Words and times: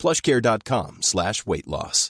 plushcare.com 0.00 1.02
slash 1.02 1.46
weight 1.46 1.66
loss. 1.68 2.08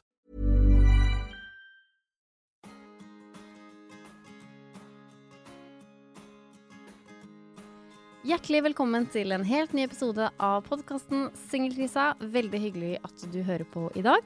Hjertelig 8.21 8.61
velkommen 8.69 9.07
til 9.11 9.33
en 9.35 9.43
helt 9.49 9.73
ny 9.75 9.87
episode 9.89 10.27
av 10.39 10.61
podkasten 10.69 11.31
Singelkrisa. 11.49 12.13
Veldig 12.21 12.59
hyggelig 12.63 12.91
at 13.01 13.25
du 13.33 13.41
hører 13.43 13.65
på 13.73 13.87
i 13.99 14.05
dag. 14.05 14.23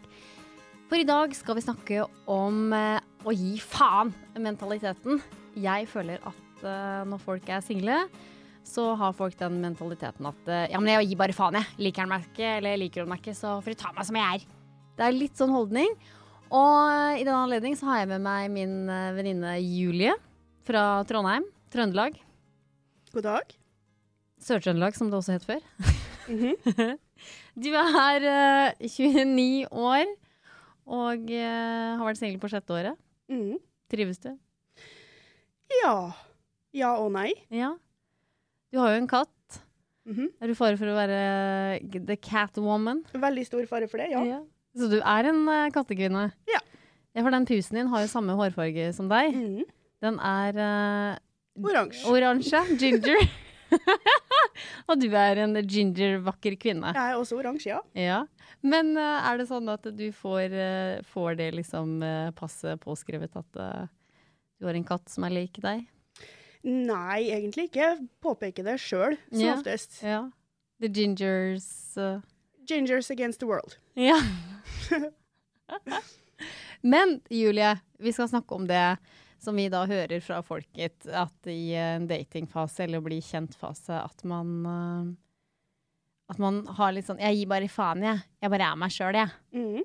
For 0.90 1.00
i 1.00 1.06
dag 1.08 1.32
skal 1.38 1.56
vi 1.56 1.62
snakke 1.64 2.02
om 2.28 2.74
eh, 2.76 2.98
å 3.24 3.32
gi 3.32 3.54
faen-mentaliteten. 3.62 5.22
Jeg 5.56 5.86
føler 5.88 6.20
at 6.26 6.66
eh, 6.66 7.00
når 7.08 7.22
folk 7.22 7.48
er 7.48 7.62
single, 7.64 8.02
så 8.64 8.90
har 8.98 9.16
folk 9.16 9.36
den 9.38 9.60
mentaliteten 9.62 10.26
at 10.28 10.50
eh, 10.50 10.66
ja, 10.72 10.80
men 10.80 10.92
jeg 10.94 11.10
gir 11.10 11.20
bare 11.20 11.36
faen, 11.36 11.58
jeg. 11.60 11.78
Liker 11.86 12.04
han 12.04 12.12
meg 12.14 12.28
ikke, 12.30 12.50
eller 12.58 12.78
liker 12.80 13.04
hun 13.04 13.12
meg 13.12 13.22
ikke, 13.22 13.36
så 13.36 13.58
får 13.64 13.74
du 13.74 13.82
ta 13.82 13.92
meg 13.94 14.08
som 14.08 14.18
jeg 14.18 14.38
er. 14.38 14.46
Det 14.94 15.06
er 15.06 15.16
litt 15.16 15.40
sånn 15.40 15.52
holdning. 15.54 15.92
Og 16.54 16.78
eh, 16.88 17.20
i 17.20 17.26
den 17.26 17.36
anledning 17.36 17.76
så 17.78 17.90
har 17.90 18.02
jeg 18.02 18.12
med 18.14 18.24
meg 18.24 18.48
min 18.54 18.76
eh, 18.92 19.12
venninne 19.16 19.56
Julie 19.60 20.14
fra 20.64 21.04
Trondheim, 21.08 21.46
Trøndelag. 21.74 22.16
God 23.14 23.28
dag. 23.28 23.54
Sør-Trøndelag, 24.44 24.96
som 24.96 25.10
det 25.10 25.18
også 25.20 25.36
het 25.36 25.46
før. 25.46 25.60
du 27.64 27.70
er 27.76 28.26
uh, 28.26 28.80
29 28.80 29.68
år 29.68 30.08
og 30.84 31.30
uh, 31.30 31.90
har 31.98 32.04
vært 32.04 32.20
singel 32.20 32.40
på 32.40 32.50
sjette 32.52 32.74
året. 32.74 32.98
Mm. 33.30 33.60
Trives 33.92 34.20
du? 34.24 34.32
Ja. 35.82 35.96
Ja 36.74 36.94
og 37.00 37.12
nei. 37.14 37.30
Ja. 37.52 37.74
Du 38.74 38.80
har 38.82 38.90
jo 38.96 39.02
en 39.04 39.10
katt. 39.10 39.60
Mhm. 40.04 40.32
Er 40.42 40.50
du 40.50 40.56
fare 40.58 40.76
for 40.76 40.90
å 40.90 40.96
være 40.96 41.18
the 42.10 42.16
catwoman? 42.18 43.04
Veldig 43.14 43.44
stor 43.46 43.68
fare 43.70 43.86
for 43.88 44.02
det, 44.02 44.10
ja. 44.10 44.40
Så 44.74 44.88
du 44.90 44.98
er 44.98 45.30
en 45.30 45.44
uh, 45.46 45.70
kattekvinne? 45.72 46.26
Ja. 46.50 46.58
Ja, 47.14 47.22
for 47.22 47.30
den 47.30 47.46
pusen 47.46 47.78
din 47.78 47.92
har 47.92 48.02
jo 48.02 48.10
samme 48.10 48.34
hårfarge 48.34 48.90
som 48.96 49.06
deg. 49.12 49.30
Mhm. 49.38 49.70
Den 50.02 50.18
er 50.18 50.58
uh, 50.58 51.62
Oransje. 51.62 52.02
oransje. 52.10 52.64
Ginger. 52.82 53.22
og 54.90 54.98
du 55.00 55.06
er 55.14 55.44
en 55.44 55.54
ginger, 55.62 56.18
vakker 56.26 56.58
kvinne. 56.60 56.90
Jeg 56.94 57.14
er 57.14 57.20
også 57.20 57.38
oransje, 57.38 57.70
ja. 57.70 57.80
Ja. 57.94 58.20
Men 58.66 58.96
uh, 58.98 59.22
er 59.30 59.38
det 59.38 59.48
sånn 59.52 59.70
at 59.70 59.86
du 59.94 60.06
får, 60.18 60.50
uh, 60.50 60.98
får 61.14 61.38
det 61.38 61.50
liksom 61.60 62.00
uh, 62.02 62.34
passe 62.36 62.74
påskrevet 62.82 63.38
at 63.38 63.60
eh, 63.60 63.90
du 64.58 64.66
har 64.66 64.74
en 64.74 64.86
katt 64.88 65.06
som 65.12 65.26
er 65.30 65.38
lik 65.38 65.62
deg? 65.62 65.86
Nei, 66.64 67.28
egentlig 67.28 67.68
ikke. 67.68 67.80
Jeg 67.82 68.06
påpeker 68.24 68.64
det 68.64 68.78
sjøl, 68.80 69.18
som 69.28 69.40
yeah. 69.40 69.58
oftest. 69.58 69.98
Yeah. 70.02 70.30
The 70.80 70.88
gingers 70.88 71.66
uh... 72.00 72.22
Gingers 72.66 73.10
against 73.10 73.40
the 73.40 73.46
world. 73.46 73.76
Ja. 73.96 74.18
Men 76.80 77.20
Julie, 77.30 77.78
vi 77.98 78.12
skal 78.12 78.28
snakke 78.28 78.54
om 78.54 78.66
det 78.68 78.96
som 79.40 79.56
vi 79.56 79.68
da 79.72 79.84
hører 79.88 80.20
fra 80.24 80.42
folket, 80.44 81.06
at 81.08 81.48
i 81.48 81.74
en 81.78 82.08
datingfase 82.08 82.84
eller 82.84 83.00
bli 83.04 83.20
kjent-fase, 83.24 83.96
at 83.96 84.24
man 84.28 84.50
uh, 84.66 85.12
At 86.32 86.38
man 86.40 86.62
har 86.78 86.94
litt 86.96 87.04
sånn 87.04 87.20
Jeg 87.20 87.36
gir 87.36 87.48
bare 87.50 87.68
faen, 87.68 88.04
jeg. 88.04 88.22
Jeg 88.40 88.52
bare 88.52 88.70
er 88.72 88.78
meg 88.80 88.92
sjøl, 88.92 89.18
jeg. 89.20 89.32
Mm. 89.52 89.82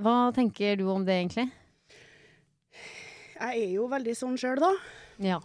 Hva 0.00 0.16
tenker 0.36 0.76
du 0.80 0.86
om 0.92 1.04
det, 1.04 1.16
egentlig? 1.22 1.48
Jeg 3.40 3.64
er 3.64 3.72
jo 3.72 3.88
veldig 3.88 4.16
sånn 4.16 4.36
sjøl, 4.40 4.60
da. 4.60 4.74
Ja. 5.20 5.40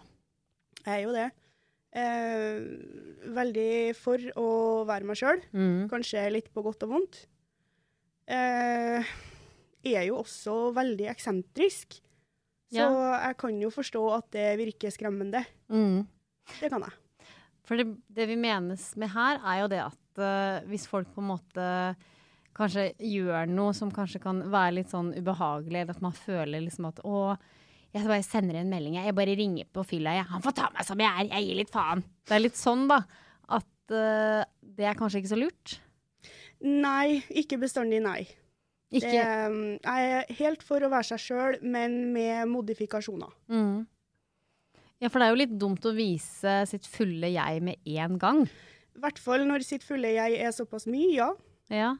Jeg 0.86 0.94
er 0.94 1.04
jo 1.04 1.14
det. 1.14 1.28
Eh, 1.96 3.30
veldig 3.36 3.70
for 3.98 4.22
å 4.38 4.48
være 4.88 5.08
meg 5.08 5.18
sjøl. 5.18 5.40
Mm. 5.56 5.86
Kanskje 5.90 6.26
litt 6.32 6.52
på 6.54 6.64
godt 6.66 6.86
og 6.86 6.92
vondt. 6.94 7.22
Eh, 8.26 9.14
er 9.86 10.08
jo 10.08 10.20
også 10.22 10.74
veldig 10.76 11.08
eksentrisk. 11.12 12.00
Så 12.72 12.86
jeg 12.90 13.36
kan 13.38 13.58
jo 13.62 13.70
forstå 13.70 14.02
at 14.16 14.30
det 14.34 14.46
virker 14.58 14.92
skremmende. 14.94 15.44
Mm. 15.70 16.02
Det 16.58 16.70
kan 16.72 16.82
jeg. 16.82 16.96
For 17.66 17.78
det, 17.78 17.86
det 18.10 18.26
vi 18.30 18.38
menes 18.38 18.88
med 18.98 19.10
her, 19.14 19.40
er 19.42 19.62
jo 19.62 19.70
det 19.70 19.80
at 19.84 20.20
uh, 20.22 20.66
hvis 20.70 20.86
folk 20.90 21.10
på 21.14 21.22
en 21.22 21.30
måte 21.32 21.68
kanskje 22.56 22.88
gjør 23.02 23.50
noe 23.50 23.74
som 23.76 23.90
kanskje 23.92 24.22
kan 24.22 24.40
være 24.52 24.78
litt 24.78 24.92
sånn 24.92 25.12
ubehagelig, 25.16 25.82
eller 25.82 25.96
at 25.96 26.04
man 26.04 26.14
føler 26.16 26.64
liksom 26.64 26.88
at 26.88 27.02
å, 27.04 27.34
jeg 27.94 28.08
bare 28.08 28.24
sender 28.26 28.58
en 28.60 28.70
melding, 28.70 28.98
jeg. 28.98 29.14
bare 29.16 29.36
ringer 29.38 29.68
på 29.72 29.84
fylla, 29.86 30.16
jeg. 30.18 30.28
Han 30.32 30.42
får 30.44 30.56
ta 30.58 30.70
meg 30.74 30.84
som 30.88 31.00
jeg 31.00 31.08
er, 31.08 31.30
jeg 31.30 31.46
gir 31.46 31.60
litt 31.62 31.72
faen. 31.72 32.02
Det 32.26 32.36
er 32.36 32.42
litt 32.42 32.58
sånn, 32.58 32.86
da. 32.90 33.00
At 33.56 33.94
uh, 33.94 34.42
det 34.76 34.88
er 34.88 34.98
kanskje 34.98 35.22
ikke 35.22 35.32
så 35.32 35.38
lurt. 35.40 35.76
Nei, 36.66 37.22
ikke 37.30 37.60
bestandig 37.62 38.02
nei. 38.04 38.22
Ikke 38.94 39.10
Det, 39.10 39.24
um, 39.50 39.58
jeg 39.82 40.12
er 40.14 40.32
helt 40.38 40.62
for 40.64 40.84
å 40.84 40.90
være 40.92 41.08
seg 41.10 41.22
sjøl, 41.24 41.58
men 41.62 41.98
med 42.14 42.48
modifikasjoner. 42.52 43.34
mm. 43.52 43.84
Ja, 44.96 45.10
for 45.12 45.20
det 45.20 45.26
er 45.26 45.34
jo 45.34 45.40
litt 45.42 45.56
dumt 45.60 45.84
å 45.84 45.90
vise 45.92 46.52
sitt 46.70 46.86
fulle 46.88 47.28
jeg 47.28 47.60
med 47.60 47.90
en 48.00 48.14
gang. 48.16 48.38
I 48.96 49.02
hvert 49.02 49.18
fall 49.20 49.42
når 49.44 49.66
sitt 49.66 49.82
fulle 49.84 50.08
jeg 50.14 50.38
er 50.40 50.54
såpass 50.56 50.86
mye, 50.88 51.10
ja. 51.12 51.26
Ja. 51.68 51.90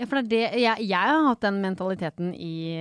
Ja, 0.00 0.06
for 0.08 0.20
det 0.20 0.24
er 0.24 0.54
det 0.54 0.60
Jeg, 0.62 0.86
jeg 0.88 1.10
har 1.10 1.26
hatt 1.26 1.44
den 1.44 1.60
mentaliteten 1.60 2.32
i 2.32 2.72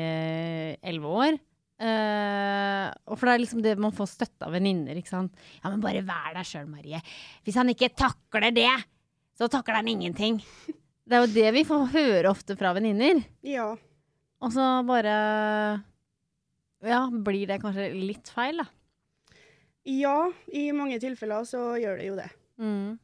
elleve 0.79 1.11
år. 1.11 1.37
Eh, 1.75 2.85
og 3.09 3.17
for 3.19 3.27
det 3.27 3.33
er 3.33 3.41
liksom 3.43 3.63
det 3.65 3.73
man 3.81 3.95
får 3.95 4.07
støtte 4.13 4.47
av 4.47 4.53
venninner, 4.55 4.95
ikke 4.99 5.11
sant. 5.11 5.33
Ja, 5.59 5.69
men 5.71 5.83
bare 5.83 6.03
vær 6.07 6.35
deg 6.37 6.47
sjøl, 6.47 6.69
Marie. 6.71 7.01
Hvis 7.43 7.57
han 7.59 7.71
ikke 7.73 7.91
takler 7.97 8.53
det, 8.55 8.71
så 9.35 9.49
takler 9.51 9.81
han 9.81 9.91
ingenting. 9.91 10.41
Det 11.05 11.13
er 11.13 11.21
jo 11.21 11.33
det 11.35 11.49
vi 11.53 11.61
får 11.69 11.83
høre 11.93 12.29
ofte 12.31 12.55
fra 12.57 12.71
venninner. 12.73 13.19
Ja. 13.45 13.67
Og 14.41 14.49
så 14.55 14.63
bare 14.87 15.11
Ja, 16.81 17.03
blir 17.13 17.45
det 17.45 17.59
kanskje 17.61 17.91
litt 17.93 18.31
feil, 18.33 18.63
da. 18.63 18.65
Ja, 19.85 20.31
i 20.49 20.71
mange 20.73 20.97
tilfeller 20.97 21.45
så 21.45 21.75
gjør 21.77 21.99
det 22.01 22.07
jo 22.07 22.15
det. 22.17 22.25
Mm. 22.57 22.95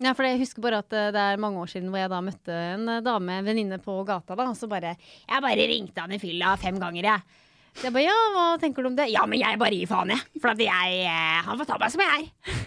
Ja, 0.00 0.14
for 0.14 0.24
jeg 0.24 0.38
husker 0.40 0.62
bare 0.64 0.78
at 0.80 0.94
eh, 0.94 1.10
det 1.12 1.20
er 1.20 1.40
mange 1.42 1.60
år 1.60 1.68
siden 1.74 1.90
hvor 1.90 2.00
jeg 2.00 2.08
da 2.12 2.22
møtte 2.24 2.54
en 2.54 2.88
eh, 2.88 3.02
dame, 3.04 3.36
en 3.36 3.48
venninne 3.50 3.80
på 3.82 3.98
gata, 4.06 4.36
da, 4.38 4.46
og 4.48 4.56
så 4.56 4.68
bare 4.70 4.94
Jeg 4.94 5.44
bare 5.44 5.68
ringte 5.68 6.00
han 6.04 6.14
i 6.14 6.20
fylla 6.22 6.54
fem 6.60 6.78
ganger, 6.80 7.10
jeg. 7.10 7.44
Så 7.76 7.86
jeg 7.86 7.94
bare 7.94 8.06
ja, 8.08 8.16
hva 8.34 8.44
tenker 8.62 8.82
du 8.82 8.88
om 8.90 8.96
det? 8.98 9.08
Ja, 9.12 9.24
men 9.28 9.38
jeg 9.42 9.58
bare 9.60 9.76
gir 9.76 9.88
faen, 9.90 10.10
jeg. 10.14 10.22
For 10.42 10.50
at 10.54 10.62
jeg 10.62 11.00
eh, 11.06 11.40
Han 11.46 11.58
får 11.60 11.68
ta 11.68 11.76
meg 11.78 11.92
som 11.94 12.02
jeg 12.02 12.24
er. 12.24 12.62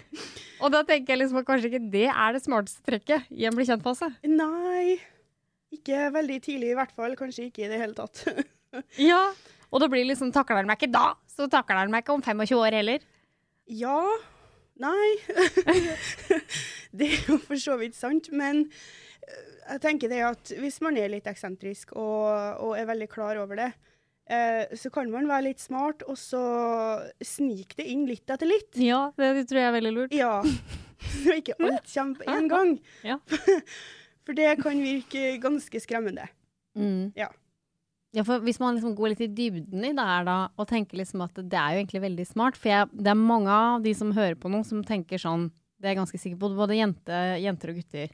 og 0.62 0.72
da 0.72 0.82
tenker 0.88 1.12
jeg 1.14 1.20
liksom 1.22 1.40
at 1.42 1.48
kanskje 1.48 1.68
ikke 1.72 1.82
det 1.92 2.06
er 2.12 2.36
det 2.36 2.42
smarteste 2.44 2.84
trekket 2.88 3.26
i 3.34 3.44
en 3.48 3.56
bli 3.56 3.66
kjent-fase. 3.68 4.08
Nei, 4.30 4.96
ikke 5.74 6.06
veldig 6.14 6.38
tidlig 6.44 6.72
i 6.72 6.76
hvert 6.78 6.94
fall. 6.96 7.16
Kanskje 7.18 7.48
ikke 7.50 7.66
i 7.66 7.70
det 7.72 7.80
hele 7.82 7.96
tatt. 7.98 8.24
Ja. 8.96 9.18
Og 9.68 9.82
da 9.82 9.86
blir 9.92 10.06
liksom 10.08 10.30
Takler 10.32 10.62
han 10.62 10.68
meg 10.68 10.78
ikke 10.80 10.94
da, 10.94 11.10
så 11.28 11.44
takler 11.52 11.82
han 11.82 11.90
meg 11.92 12.06
ikke 12.06 12.14
om 12.16 12.22
25 12.24 12.56
år 12.56 12.78
heller. 12.80 13.02
ja. 13.68 13.98
Nei. 14.80 15.10
det 16.96 17.08
er 17.12 17.26
jo 17.28 17.36
for 17.44 17.60
så 17.60 17.74
vidt 17.78 17.94
sant, 17.94 18.30
men 18.32 18.62
eh, 18.64 19.42
jeg 19.74 19.82
tenker 19.84 20.08
det 20.10 20.22
at 20.26 20.52
hvis 20.58 20.78
man 20.82 20.96
er 20.98 21.12
litt 21.12 21.28
eksentrisk 21.28 21.92
og, 21.92 22.24
og 22.64 22.72
er 22.80 22.88
veldig 22.88 23.08
klar 23.12 23.36
over 23.42 23.60
det, 23.60 23.68
eh, 24.30 24.76
så 24.78 24.90
kan 24.92 25.10
man 25.12 25.28
være 25.30 25.48
litt 25.50 25.62
smart, 25.62 26.04
og 26.08 26.18
så 26.20 26.42
snike 27.24 27.78
det 27.78 27.88
inn 27.92 28.06
litt 28.08 28.30
etter 28.30 28.48
litt. 28.48 28.70
Ja, 28.80 29.08
det 29.18 29.48
tror 29.50 29.62
jeg 29.62 29.68
er 29.70 29.76
veldig 29.78 29.94
lurt. 29.96 30.16
Ja. 30.16 30.38
Så 31.02 31.34
ikke 31.34 31.56
alt 31.58 31.88
kommer 31.90 32.20
på 32.20 32.30
en 32.30 32.48
gang. 32.50 32.76
Ja. 33.10 33.18
For 34.22 34.38
det 34.38 34.52
kan 34.62 34.78
virke 34.78 35.32
ganske 35.42 35.80
skremmende. 35.82 36.28
Mm. 36.78 37.10
Ja. 37.18 37.26
Ja, 38.14 38.22
for 38.28 38.44
hvis 38.44 38.60
man 38.60 38.76
liksom 38.76 38.92
går 38.94 39.14
litt 39.14 39.22
i 39.24 39.30
dybden 39.32 39.82
i 39.88 39.90
det 39.96 40.04
her 40.04 40.26
da, 40.28 40.36
og 40.60 40.68
tenker 40.68 41.00
liksom 41.00 41.24
at 41.24 41.38
det 41.40 41.56
er 41.58 41.74
jo 41.74 41.80
egentlig 41.80 42.02
veldig 42.04 42.26
smart, 42.28 42.58
for 42.60 42.68
jeg, 42.68 42.90
det 42.92 43.08
er 43.08 43.18
mange 43.18 43.50
av 43.50 43.82
de 43.82 43.94
som 43.96 44.12
hører 44.12 44.36
på 44.38 44.52
noe 44.52 44.66
som 44.68 44.84
tenker 44.86 45.18
sånn, 45.18 45.48
det 45.80 45.88
er 45.88 45.94
jeg 45.94 46.00
ganske 46.02 46.20
sikker 46.20 46.38
på, 46.38 46.52
både 46.54 46.76
jente, 46.76 47.22
jenter 47.42 47.72
og 47.72 47.80
gutter. 47.80 48.12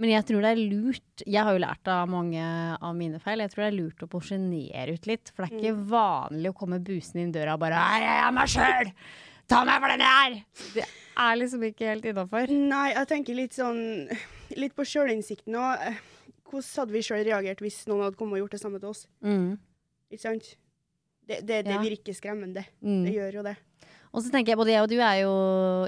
Men 0.00 0.10
jeg 0.14 0.24
tror 0.26 0.40
det 0.42 0.50
er 0.54 0.60
lurt, 0.72 1.22
jeg 1.28 1.44
har 1.44 1.52
jo 1.52 1.60
lært 1.62 1.88
av 1.92 2.08
mange 2.10 2.42
av 2.42 2.94
mine 2.96 3.18
feil, 3.22 3.42
jeg 3.44 3.52
tror 3.52 3.62
det 3.66 3.68
er 3.72 3.76
lurt 3.76 4.02
å 4.02 4.08
porsjonere 4.10 4.94
ut 4.96 5.06
litt, 5.06 5.30
for 5.34 5.44
det 5.44 5.52
er 5.52 5.58
ikke 5.60 5.84
vanlig 5.92 6.50
å 6.50 6.56
komme 6.56 6.78
busende 6.82 7.22
inn 7.26 7.34
døra 7.34 7.54
og 7.54 7.60
bare, 7.62 7.76
«Her 7.78 8.06
er 8.08 8.16
jeg 8.24 8.34
meg 8.38 8.48
selv, 8.54 8.94
ta 9.52 9.60
meg 9.68 9.82
for 9.84 9.92
den 9.92 10.02
jeg 10.06 10.24
er! 10.24 10.38
Det 10.78 10.86
er 11.22 11.36
liksom 11.38 11.66
ikke 11.68 11.90
helt 11.90 12.08
innenfor. 12.08 12.54
Nei, 12.72 12.86
jeg 12.96 13.08
tenker 13.10 13.36
litt 13.36 13.52
sånn 13.58 13.82
Litt 14.56 14.74
på 14.76 14.84
sjølinnsikten 14.88 15.54
òg. 15.56 15.84
hvordan 16.48 16.70
hadde 16.82 16.92
vi 16.96 17.00
sjøl 17.04 17.22
reagert 17.24 17.60
hvis 17.64 17.82
noen 17.88 18.02
hadde 18.06 18.16
kommet 18.20 18.36
og 18.36 18.42
gjort 18.46 18.56
det 18.56 18.60
samme 18.64 18.80
til 18.80 18.90
oss? 18.90 19.06
Mm. 19.24 19.58
Ikke 20.12 20.24
sant? 20.24 20.48
Det, 21.28 21.38
det, 21.46 21.60
det 21.68 21.72
Ja. 21.76 21.80
virker 21.84 22.12
skremmende. 22.16 22.64
Mm. 22.84 23.04
Det 23.06 23.12
gjør 23.14 23.38
jo 23.38 23.42
det. 23.46 23.54
Og 24.12 24.20
så 24.24 24.32
tenker 24.32 24.52
jeg, 24.52 24.58
både 24.60 24.72
jeg 24.74 24.82
og 24.84 24.90
du 24.92 24.98
er 25.00 25.14
jo 25.22 25.32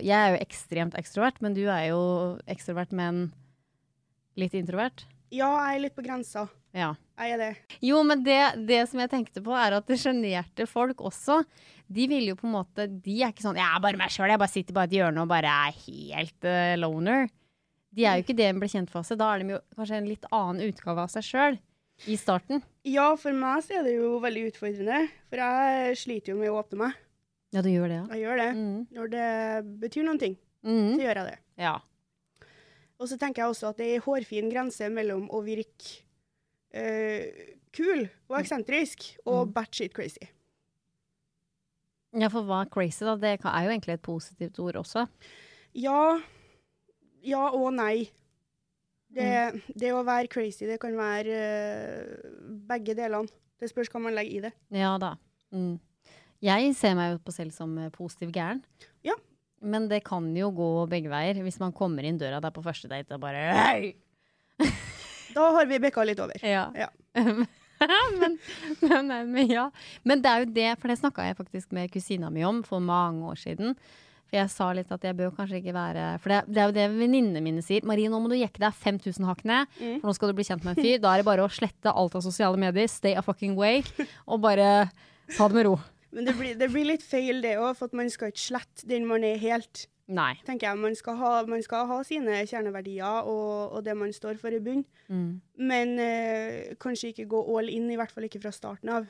Jeg 0.01 0.17
er 0.17 0.31
jo 0.37 0.41
ekstremt 0.45 0.95
ekstrovert, 0.97 1.41
men 1.45 1.53
du 1.57 1.65
er 1.69 1.89
jo 1.91 2.01
ekstrovert, 2.49 2.93
men 2.97 3.33
litt 4.41 4.55
introvert. 4.59 5.05
Ja, 5.35 5.51
jeg 5.67 5.79
er 5.79 5.83
litt 5.87 5.97
på 5.97 6.05
grensa. 6.05 6.47
Ja. 6.75 6.93
Jeg 7.19 7.37
er 7.37 7.41
det. 7.41 7.51
Jo, 7.87 8.01
men 8.07 8.25
det, 8.27 8.41
det 8.67 8.81
som 8.91 9.01
jeg 9.03 9.11
tenkte 9.13 9.43
på, 9.45 9.55
er 9.55 9.77
at 9.79 9.87
det 9.91 9.99
sjenerte 10.03 10.67
folk 10.71 11.03
også, 11.07 11.41
de 11.95 12.07
vil 12.11 12.31
jo 12.31 12.37
på 12.39 12.47
en 12.49 12.55
måte 12.55 12.87
De 12.89 13.19
er 13.21 13.31
ikke 13.31 13.45
sånn 13.45 13.59
'Jeg 13.61 13.69
er 13.69 13.83
bare 13.85 13.99
meg 14.01 14.11
sjøl, 14.11 14.31
jeg 14.33 14.41
bare 14.41 14.51
sitter 14.51 14.75
bare 14.75 14.89
i 14.89 14.91
et 14.95 14.99
hjørne 14.99 15.23
og 15.23 15.29
bare 15.29 15.53
er 15.69 15.77
helt 15.85 16.49
uh, 16.49 16.75
loner'. 16.81 17.29
De 17.95 18.05
er 18.05 18.17
jo 18.17 18.25
ikke 18.25 18.35
det 18.35 18.49
de 18.49 18.51
en 18.51 18.61
kjent 18.61 18.73
kjent-fase. 18.91 19.17
Da 19.17 19.35
er 19.35 19.39
de 19.39 19.55
jo 19.55 19.61
kanskje 19.77 19.99
en 20.01 20.09
litt 20.09 20.25
annen 20.33 20.65
utgave 20.67 21.05
av 21.05 21.13
seg 21.13 21.23
sjøl 21.23 21.59
i 22.11 22.17
starten. 22.19 22.63
Ja, 22.83 23.15
for 23.15 23.31
meg 23.33 23.63
så 23.63 23.79
er 23.79 23.85
det 23.87 23.95
jo 23.95 24.19
veldig 24.19 24.49
utfordrende. 24.51 25.05
For 25.31 25.39
jeg 25.39 25.99
sliter 26.01 26.35
jo 26.35 26.41
med 26.41 26.51
å 26.51 26.59
åpne 26.59 26.81
meg. 26.81 26.97
Ja, 27.55 27.63
du 27.63 27.71
gjør 27.71 27.87
det, 27.87 28.01
ja. 28.01 28.07
Jeg 28.17 28.25
gjør 28.25 28.41
det. 28.43 28.49
Mm. 28.59 28.79
Når 28.97 29.11
det 29.15 29.29
betyr 29.85 30.09
noen 30.09 30.19
ting, 30.19 30.37
Mm. 30.65 30.97
så 30.97 31.03
gjør 31.05 31.21
jeg 31.21 31.27
det. 31.29 31.39
Ja. 31.61 31.79
Og 33.05 33.11
så 33.11 33.19
tenker 33.21 33.43
jeg 33.45 33.53
også 33.53 33.69
at 33.75 33.77
det 33.83 33.91
er 33.91 33.99
en 33.99 34.05
hårfin 34.07 34.47
grense 34.49 34.89
mellom 34.89 35.27
å 35.29 35.43
virke 35.45 35.99
uh, 36.73 37.53
kul 37.77 38.07
og 38.31 38.39
eksentrisk 38.41 39.11
og 39.27 39.51
Mm. 39.51 39.53
batshit 39.59 39.93
crazy. 39.93 40.25
ja, 42.15 42.29
for 42.31 42.47
hva 42.47 42.63
er 42.65 42.71
crazy, 42.73 43.05
da? 43.05 43.17
Det 43.19 43.33
er 43.45 43.65
jo 43.67 43.73
egentlig 43.75 43.97
et 43.99 44.03
positivt 44.07 44.59
ord 44.63 44.79
også. 44.81 45.07
Ja, 45.75 46.21
ja 47.27 47.49
og 47.51 47.73
nei. 47.75 48.09
Det, 49.15 49.27
Mm. 49.55 49.61
det 49.79 49.91
å 49.95 50.05
være 50.07 50.29
crazy, 50.31 50.67
det 50.67 50.81
kan 50.81 50.97
være 50.97 51.35
uh, 51.37 52.31
begge 52.71 52.95
delene. 52.97 53.29
Det 53.61 53.69
spørs 53.71 53.91
hva 53.93 54.01
man 54.03 54.15
legger 54.17 54.33
i 54.39 54.41
det. 54.49 54.53
Ja 54.75 54.97
da. 54.99 55.13
Mm. 55.53 55.77
Jeg 56.43 56.75
ser 56.77 56.95
meg 56.99 57.13
jo 57.13 57.19
på 57.25 57.33
selv 57.33 57.53
som 57.53 57.77
eh, 57.79 57.91
positiv 57.95 58.33
gæren. 58.35 58.63
Ja. 59.07 59.15
Men 59.65 59.89
det 59.89 60.03
kan 60.05 60.27
jo 60.37 60.51
gå 60.55 60.69
begge 60.93 61.09
veier. 61.13 61.39
Hvis 61.45 61.59
man 61.63 61.73
kommer 61.77 62.05
inn 62.05 62.19
døra 62.21 62.41
der 62.45 62.53
på 62.55 62.63
første 62.65 62.91
date 62.91 63.17
og 63.17 63.23
bare 63.25 63.45
Hei! 63.57 63.95
Da 65.35 65.49
har 65.57 65.67
vi 65.67 65.81
bekka 65.83 66.05
litt 66.07 66.21
over. 66.23 66.39
Ja. 66.47 66.69
Ja. 66.79 66.89
men, 68.21 68.39
men, 68.81 69.13
men 69.33 69.49
ja. 69.51 69.65
Men 70.07 70.23
det 70.23 70.31
er 70.31 70.45
jo 70.45 70.51
det, 70.55 70.71
for 70.79 70.93
det 70.93 70.99
snakka 71.01 71.25
jeg 71.27 71.39
faktisk 71.41 71.73
med 71.75 71.91
kusina 71.93 72.31
mi 72.31 72.45
om 72.47 72.61
for 72.67 72.79
mange 72.85 73.25
år 73.33 73.41
siden. 73.41 73.75
For 74.31 74.39
jeg 74.39 74.53
sa 74.53 74.69
litt 74.77 74.93
at 74.95 75.03
jeg 75.05 75.17
bør 75.19 75.33
kanskje 75.37 75.59
ikke 75.61 75.75
være 75.77 76.05
For 76.23 76.33
det, 76.33 76.39
det 76.55 76.63
er 76.63 76.71
jo 76.71 76.77
det 76.79 76.87
venninnene 76.95 77.43
mine 77.45 77.65
sier. 77.67 77.85
Marie, 77.87 78.09
nå 78.13 78.21
må 78.23 78.31
du 78.31 78.37
jekke 78.39 78.63
deg 78.63 78.79
5000 78.85 79.27
hakk 79.29 79.43
ned, 79.49 79.75
Mm. 79.81 79.99
for 80.01 80.09
nå 80.09 80.15
skal 80.17 80.31
du 80.31 80.39
bli 80.39 80.47
kjent 80.49 80.65
med 80.65 80.77
en 80.79 80.85
fyr. 80.87 81.01
Da 81.03 81.13
er 81.17 81.23
det 81.25 81.29
bare 81.29 81.45
å 81.45 81.51
slette 81.53 81.93
alt 81.93 82.15
av 82.15 82.23
sosiale 82.25 82.61
medier, 82.61 82.89
stay 82.89 83.17
a 83.19 83.23
fucking 83.27 83.57
way, 83.59 83.83
og 84.29 84.41
bare 84.45 84.71
ta 85.37 85.49
det 85.51 85.59
med 85.59 85.67
ro. 85.69 85.75
Men 86.15 86.25
det 86.29 86.35
blir, 86.39 86.55
det 86.61 86.69
blir 86.71 86.87
litt 86.87 87.03
feil 87.03 87.41
det 87.43 87.57
òg, 87.59 87.73
for 87.77 87.91
at 87.91 87.97
man 87.99 88.09
skal 88.13 88.31
ikke 88.31 88.45
slette 88.45 88.87
den 88.87 89.07
man 89.11 89.25
er 89.27 89.37
helt. 89.43 89.89
Nei. 90.07 90.35
tenker 90.45 90.69
jeg. 90.69 90.77
Man 90.79 90.95
skal 90.95 91.17
ha, 91.17 91.31
man 91.49 91.63
skal 91.65 91.87
ha 91.89 92.03
sine 92.05 92.43
kjerneverdier 92.47 93.25
og, 93.25 93.73
og 93.73 93.85
det 93.87 93.95
man 93.97 94.11
står 94.13 94.37
for 94.37 94.53
i 94.53 94.59
bunn. 94.61 94.83
Mm. 95.09 95.31
Men 95.65 95.95
eh, 95.99 96.75
kanskje 96.79 97.15
ikke 97.15 97.25
gå 97.33 97.41
all 97.57 97.71
in, 97.73 97.87
i 97.91 97.97
hvert 97.97 98.13
fall 98.13 98.27
ikke 98.29 98.43
fra 98.45 98.53
starten 98.53 98.93
av. 98.93 99.07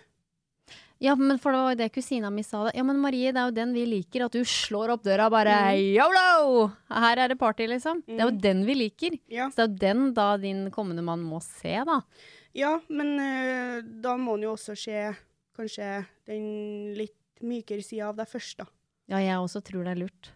Ja, 1.02 1.16
men 1.18 1.36
for 1.42 1.52
det 1.52 1.58
var 1.66 1.74
det 1.76 1.88
kusina 1.92 2.30
mi 2.32 2.44
sa. 2.46 2.62
det. 2.68 2.76
Ja, 2.78 2.84
men 2.86 3.00
Marie, 3.02 3.32
det 3.34 3.42
er 3.42 3.50
jo 3.50 3.56
den 3.58 3.74
vi 3.74 3.82
liker. 3.90 4.24
At 4.28 4.38
du 4.38 4.46
slår 4.48 4.94
opp 4.94 5.02
døra 5.04 5.26
og 5.26 5.34
bare 5.34 5.56
yolo! 5.82 6.70
Her 6.94 7.24
er 7.26 7.34
det 7.34 7.40
party, 7.42 7.66
liksom. 7.74 8.00
Det 8.06 8.14
er 8.20 8.24
jo 8.28 8.30
Mm. 8.32 8.40
den 8.46 8.62
vi 8.70 8.74
liker. 8.78 9.18
Ja, 9.28 9.50
Så 9.50 9.66
det 9.66 9.82
er 9.82 9.94
jo 9.98 9.98
den 9.98 10.14
da 10.14 10.36
din 10.38 10.70
kommende 10.70 11.02
mann 11.04 11.20
må 11.26 11.42
se, 11.42 11.74
da. 11.84 12.00
ja 12.54 12.78
men 12.88 13.18
eh, 13.18 13.82
da 14.00 14.16
må 14.16 14.38
han 14.38 14.42
jo 14.46 14.52
også 14.54 14.76
se 14.78 15.16
kanskje 15.56 15.90
den 16.28 16.44
litt 16.98 17.44
mykere 17.44 17.84
sida 17.84 18.10
av 18.10 18.18
deg 18.18 18.30
først, 18.30 18.60
da. 18.62 18.68
Ja, 19.12 19.20
jeg 19.20 19.38
også 19.40 19.60
tror 19.64 19.84
det 19.84 19.94
er 19.94 20.02
lurt. 20.06 20.30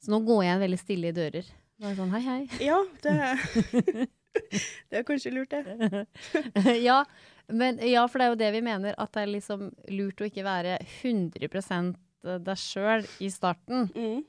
Så 0.00 0.12
nå 0.12 0.22
går 0.26 0.44
jeg 0.46 0.62
veldig 0.64 0.80
stille 0.80 1.10
i 1.10 1.16
dører. 1.16 1.50
Bare 1.80 1.96
sånn 1.96 2.14
hei, 2.14 2.22
hei. 2.26 2.40
Ja, 2.64 2.80
det, 3.04 4.08
det 4.90 5.00
er 5.00 5.06
kanskje 5.06 5.32
lurt, 5.34 5.52
det. 5.52 6.04
ja, 6.88 7.02
men, 7.50 7.80
ja, 7.86 8.04
for 8.08 8.20
det 8.20 8.26
er 8.26 8.34
jo 8.34 8.40
det 8.42 8.50
vi 8.56 8.64
mener. 8.64 8.96
At 9.00 9.14
det 9.14 9.24
er 9.24 9.32
liksom 9.34 9.70
lurt 9.92 10.20
å 10.20 10.28
ikke 10.28 10.46
være 10.46 10.78
100% 11.02 11.96
deg 12.44 12.60
sjøl 12.60 13.06
i 13.22 13.30
starten. 13.32 13.88
Mm. 13.94 14.20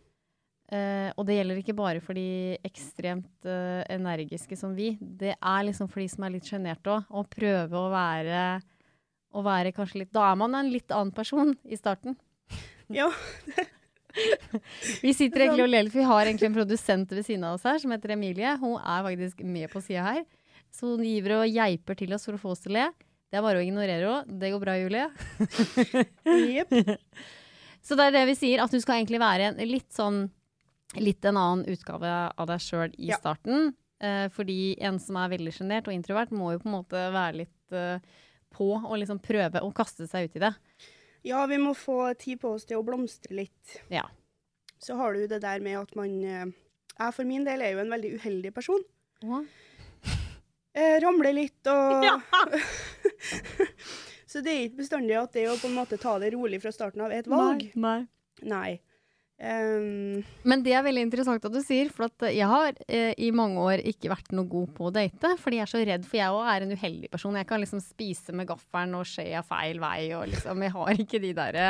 Uh, 0.72 1.10
og 1.20 1.26
det 1.28 1.36
gjelder 1.36 1.58
ikke 1.60 1.76
bare 1.76 2.00
for 2.00 2.16
de 2.16 2.56
ekstremt 2.64 3.48
uh, 3.48 3.82
energiske 3.92 4.56
som 4.56 4.72
vi. 4.78 4.94
Det 5.00 5.34
er 5.36 5.66
liksom 5.68 5.90
for 5.92 6.00
de 6.00 6.08
som 6.14 6.24
er 6.24 6.38
litt 6.38 6.48
sjenerte 6.48 6.94
òg. 6.94 7.10
Å 7.12 7.26
prøve 7.28 7.76
å 7.76 7.90
være, 7.92 8.46
å 9.34 9.44
være 9.46 9.72
kanskje 9.76 10.04
litt 10.04 10.12
Da 10.14 10.32
er 10.32 10.36
man 10.40 10.56
en 10.56 10.72
litt 10.74 10.92
annen 10.92 11.14
person 11.16 11.56
i 11.66 11.78
starten. 11.80 12.18
Ja. 12.92 13.06
Vi 15.02 15.14
sitter 15.16 15.46
egentlig 15.46 15.64
og 15.64 15.70
ler 15.72 15.86
litt, 15.86 15.94
for 15.94 16.02
vi 16.02 16.08
har 16.10 16.26
egentlig 16.28 16.50
en 16.50 16.56
produsent 16.58 17.14
ved 17.16 17.24
siden 17.24 17.46
av 17.48 17.56
oss 17.56 17.64
her 17.64 17.78
som 17.80 17.94
heter 17.94 18.12
Emilie. 18.18 18.58
Hun 18.60 18.74
er 18.82 19.06
faktisk 19.06 19.40
med 19.48 19.72
på 19.72 19.80
sida 19.86 20.04
her. 20.04 20.26
Så 20.76 20.90
hun 20.98 21.06
giver 21.08 21.38
og 21.38 21.48
geiper 21.48 21.96
til 22.00 22.12
oss 22.16 22.28
for 22.28 22.36
å 22.36 22.42
få 22.42 22.52
oss 22.52 22.64
til 22.66 22.74
å 22.76 22.80
le. 22.82 22.90
Det 23.32 23.40
er 23.40 23.46
bare 23.46 23.62
å 23.62 23.64
ignorere 23.64 24.10
henne. 24.12 24.40
Det 24.42 24.50
går 24.52 24.64
bra, 24.66 24.76
Julie. 24.82 25.06
yep. 26.52 26.76
Så 27.88 27.96
det 27.98 28.10
er 28.10 28.18
det 28.20 28.26
vi 28.30 28.36
sier, 28.38 28.62
at 28.66 28.76
du 28.76 28.80
skal 28.84 29.00
egentlig 29.00 29.22
være 29.24 29.54
en 29.54 29.62
litt 29.72 29.90
sånn 29.96 30.26
Litt 31.00 31.24
en 31.24 31.38
annen 31.40 31.64
utgave 31.72 32.10
av 32.36 32.50
deg 32.50 32.60
sjøl 32.60 32.92
i 33.00 33.14
Ja. 33.14 33.16
starten. 33.22 33.70
Eh, 34.04 34.26
fordi 34.36 34.76
en 34.84 34.98
som 35.00 35.16
er 35.22 35.30
veldig 35.32 35.54
sjenert 35.56 35.88
og 35.88 35.96
introvert, 35.96 36.34
må 36.36 36.50
jo 36.52 36.60
på 36.60 36.68
en 36.68 36.74
måte 36.76 37.04
være 37.16 37.38
litt 37.46 37.72
eh, 37.72 38.04
på 38.54 38.72
å 38.78 38.98
liksom 39.00 39.22
prøve 39.24 39.62
å 39.64 39.72
kaste 39.76 40.08
seg 40.10 40.30
ut 40.30 40.40
i 40.40 40.44
det. 40.44 40.54
Ja, 41.28 41.44
vi 41.50 41.60
må 41.62 41.74
få 41.78 42.14
tid 42.20 42.42
på 42.42 42.56
oss 42.56 42.66
til 42.66 42.80
å 42.80 42.86
blomstre 42.86 43.36
litt. 43.38 43.80
Ja. 43.94 44.08
Så 44.82 44.96
har 44.98 45.14
du 45.14 45.28
det 45.30 45.42
der 45.44 45.62
med 45.62 45.78
at 45.78 45.92
man 45.96 46.14
eh, 46.26 46.48
Jeg 46.98 47.14
for 47.14 47.30
min 47.30 47.44
del 47.46 47.62
er 47.62 47.76
jo 47.76 47.84
en 47.84 47.92
veldig 47.94 48.16
uheldig 48.18 48.52
person. 48.56 48.82
Jeg 50.74 51.02
ramler 51.04 51.36
litt 51.36 51.70
og 51.70 52.08
Ja. 52.08 52.16
Så 54.32 54.40
det 54.40 54.54
er 54.54 54.62
ikke 54.70 54.80
bestandig 54.80 55.18
at 55.20 55.34
det 55.36 55.42
å 55.52 55.58
på 55.60 55.68
en 55.68 55.76
måte 55.76 55.98
ta 56.00 56.14
det 56.22 56.30
rolig 56.32 56.62
fra 56.64 56.72
starten 56.72 57.02
av 57.04 57.12
er 57.12 57.26
et 57.26 57.30
valg. 57.30 57.66
Nei. 57.76 57.98
Nei. 58.40 58.48
Nei. 58.48 58.72
Ehm, 59.42 60.22
Men 60.46 60.62
det 60.62 60.76
er 60.78 60.84
veldig 60.86 61.08
interessant 61.08 61.46
at 61.48 61.54
du 61.54 61.62
sier, 61.66 61.90
for 61.94 62.06
at 62.10 62.28
jeg 62.30 62.48
har 62.48 62.78
eh, 62.86 63.14
i 63.18 63.32
mange 63.34 63.62
år 63.64 63.82
ikke 63.90 64.12
vært 64.14 64.34
noe 64.38 64.46
god 64.50 64.74
på 64.78 64.90
å 64.90 64.94
date. 64.94 65.36
Fordi 65.42 65.58
jeg 65.60 65.66
er 65.66 65.72
så 65.74 65.84
redd, 65.90 66.08
for 66.08 66.20
jeg 66.22 66.36
òg 66.38 66.50
er 66.54 66.66
en 66.66 66.76
uheldig 66.78 67.12
person. 67.14 67.38
Jeg 67.40 67.50
kan 67.50 67.64
liksom 67.64 67.82
spise 67.84 68.36
med 68.38 68.50
gaffelen 68.52 68.98
og 69.00 69.08
skjea 69.10 69.42
feil 69.48 69.82
vei, 69.82 70.12
og 70.18 70.28
liksom 70.30 70.62
Jeg 70.68 70.76
har 70.78 71.02
ikke 71.06 71.22
de 71.24 71.34
derre 71.38 71.68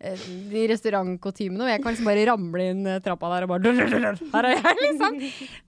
eh, 0.00 0.26
de 0.52 0.66
restaurantkutymene, 0.74 1.64
og 1.64 1.72
jeg 1.72 1.82
kan 1.82 1.94
liksom 1.94 2.10
bare 2.12 2.28
ramle 2.28 2.70
inn 2.74 2.86
eh, 2.86 3.00
trappa 3.04 3.32
der 3.34 3.48
og 3.48 3.54
bare 3.54 3.74
Her 4.34 4.50
er 4.50 4.58
jeg, 4.58 4.80
liksom. 4.84 5.20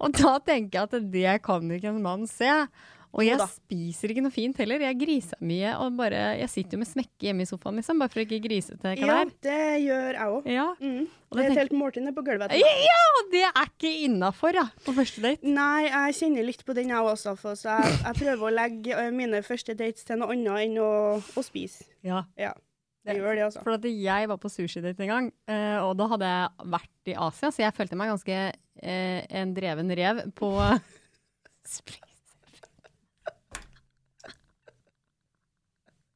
Og 0.04 0.18
da 0.20 0.36
tenker 0.52 0.82
jeg 0.82 0.90
at 0.90 1.12
det 1.16 1.38
kan 1.48 1.76
ikke 1.78 1.94
en 1.94 2.04
mann 2.04 2.28
se. 2.28 2.52
Og 3.12 3.26
jeg 3.26 3.36
spiser 3.52 4.12
ikke 4.12 4.22
noe 4.24 4.32
fint 4.32 4.56
heller. 4.62 4.80
Jeg 4.86 4.96
griser 4.96 5.40
mye. 5.44 5.74
Og 5.84 5.96
bare, 5.98 6.20
jeg 6.40 6.48
sitter 6.48 6.78
jo 6.78 6.80
med 6.80 6.88
smekke 6.88 7.26
hjemme 7.28 7.44
i 7.44 7.48
sofaen, 7.48 7.76
liksom, 7.76 8.00
bare 8.00 8.12
for 8.12 8.22
å 8.22 8.24
ikke 8.24 8.38
grise 8.46 8.76
til 8.80 9.02
hva 9.02 9.18
ja, 9.18 9.26
det 9.44 9.58
gjør 9.84 10.16
jeg 10.16 10.36
òg. 10.38 10.48
Ja. 10.48 10.64
Mm. 10.80 11.02
Det 11.32 11.44
er 11.44 11.52
et 11.52 11.60
helt 11.60 11.76
måltid 11.76 12.06
nede 12.06 12.16
på 12.16 12.24
gulvet. 12.24 12.54
Ja, 12.56 13.04
det 13.32 13.44
er 13.50 13.68
ikke 13.68 13.92
innafor, 14.06 14.56
ja, 14.56 14.64
på 14.84 14.94
første 14.96 15.24
date. 15.24 15.44
Nei, 15.48 15.84
jeg 15.90 16.16
kjenner 16.22 16.48
litt 16.48 16.64
på 16.68 16.76
den 16.76 16.92
jeg 16.92 17.12
også, 17.12 17.36
for 17.40 17.56
så 17.60 17.78
jeg, 17.78 18.00
jeg 18.02 18.18
prøver 18.20 18.48
å 18.48 18.52
legge 18.52 18.96
eh, 18.96 19.12
mine 19.16 19.40
første 19.44 19.76
dates 19.76 20.08
til 20.08 20.20
noe 20.20 20.32
annet 20.32 20.66
enn 20.66 20.76
å, 20.80 20.90
å 21.20 21.44
spise. 21.44 21.84
Ja. 22.04 22.24
Ja, 22.40 22.52
Det 23.04 23.16
gjør 23.18 23.36
det, 23.36 23.44
altså. 23.50 23.64
For 23.64 23.76
at 23.76 23.88
jeg 23.88 24.32
var 24.32 24.40
på 24.40 24.52
sushidate 24.52 25.04
en 25.04 25.12
gang, 25.12 25.30
eh, 25.52 25.78
og 25.84 25.96
da 26.00 26.08
hadde 26.14 26.32
jeg 26.32 26.72
vært 26.78 27.12
i 27.12 27.18
Asia, 27.28 27.52
så 27.52 27.64
jeg 27.64 27.76
følte 27.76 28.00
meg 28.00 28.12
ganske 28.12 28.40
eh, 28.48 29.20
en 29.42 29.52
dreven 29.56 29.92
rev 30.00 30.24
på 30.38 30.52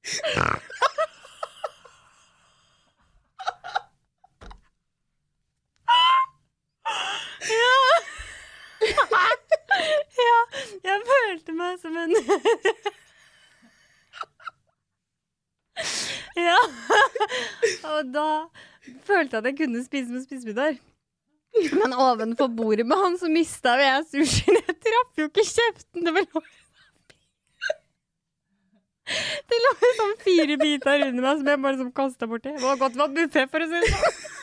ja, 0.07 0.47
jeg 10.87 11.03
følte 11.11 11.53
meg 11.59 11.75
som 11.83 11.99
en 11.99 12.15
Ja. 16.37 16.57
Og 17.91 18.13
da 18.13 18.29
følte 19.07 19.37
jeg 19.37 19.41
at 19.41 19.47
jeg 19.51 19.57
kunne 19.59 19.85
spise 19.85 20.13
med 20.13 20.25
spisebiter. 20.27 20.77
Men 21.73 21.93
ovenfor 21.97 22.49
bordet 22.53 22.87
med 22.87 22.97
han 23.01 23.19
så 23.19 23.29
mista 23.33 23.77
jo 23.79 23.83
jeg 23.87 24.05
sushien. 24.13 24.57
Jeg 24.61 24.77
traff 24.87 25.19
jo 25.19 25.25
ikke 25.31 25.45
kjeften. 25.49 26.05
Det 26.05 26.13
lå 26.15 26.43
Det 29.07 29.57
lå 29.63 29.73
jo 29.83 29.91
sånn 30.01 30.17
fire 30.25 30.57
biter 30.63 31.05
under 31.07 31.23
meg 31.23 31.35
som 31.39 31.51
jeg 31.53 31.63
bare 31.67 31.81
sånn 31.83 31.95
kasta 31.95 32.25
borti. 32.31 32.51
Det 32.57 32.65
var 32.65 32.81
godt 32.81 32.97
det 32.97 33.03
var 33.05 33.13
buffé, 33.15 33.43
for 33.53 33.59
å 33.63 33.67
si 33.71 33.77
det 33.85 33.91
sånn. 33.95 34.17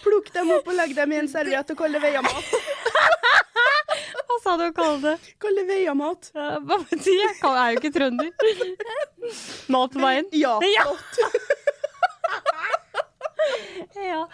Plukk 0.00 0.28
dem 0.34 0.48
opp 0.54 0.66
og 0.70 0.76
legg 0.78 0.94
dem 0.96 1.12
i 1.12 1.18
en 1.20 1.28
serviett 1.30 1.70
og 1.74 1.76
kall 1.78 1.92
det 1.94 2.02
veiamat. 2.02 2.44
sa 4.42 4.56
du 4.58 4.66
å 4.66 4.74
kalle 4.74 5.00
det? 5.02 5.34
Kall 5.42 5.58
det 5.58 5.66
veiamat. 5.68 6.30
Ja, 6.34 6.48
Hva 6.64 6.78
betyr 6.82 7.20
det? 7.20 7.34
Jeg 7.42 7.58
er 7.62 7.74
jo 7.74 7.80
ikke 7.80 7.92
trønder. 7.94 8.30
Mat 9.74 9.94
på 9.94 10.02
veien? 10.02 10.30
Ja. 10.36 10.56
Ja. 10.64 10.86
ja. 14.00 14.24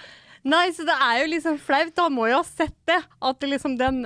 Nei, 0.47 0.67
så 0.77 0.87
det 0.87 0.97
er 1.09 1.21
jo 1.25 1.29
liksom 1.35 1.59
flaut. 1.63 1.93
Da 1.99 2.09
må 2.13 2.29
jeg 2.31 2.39
ha 2.39 2.47
sett 2.47 2.79
det. 2.89 3.01
At 3.21 3.43
det 3.43 3.53
liksom 3.57 3.77
den 3.81 4.03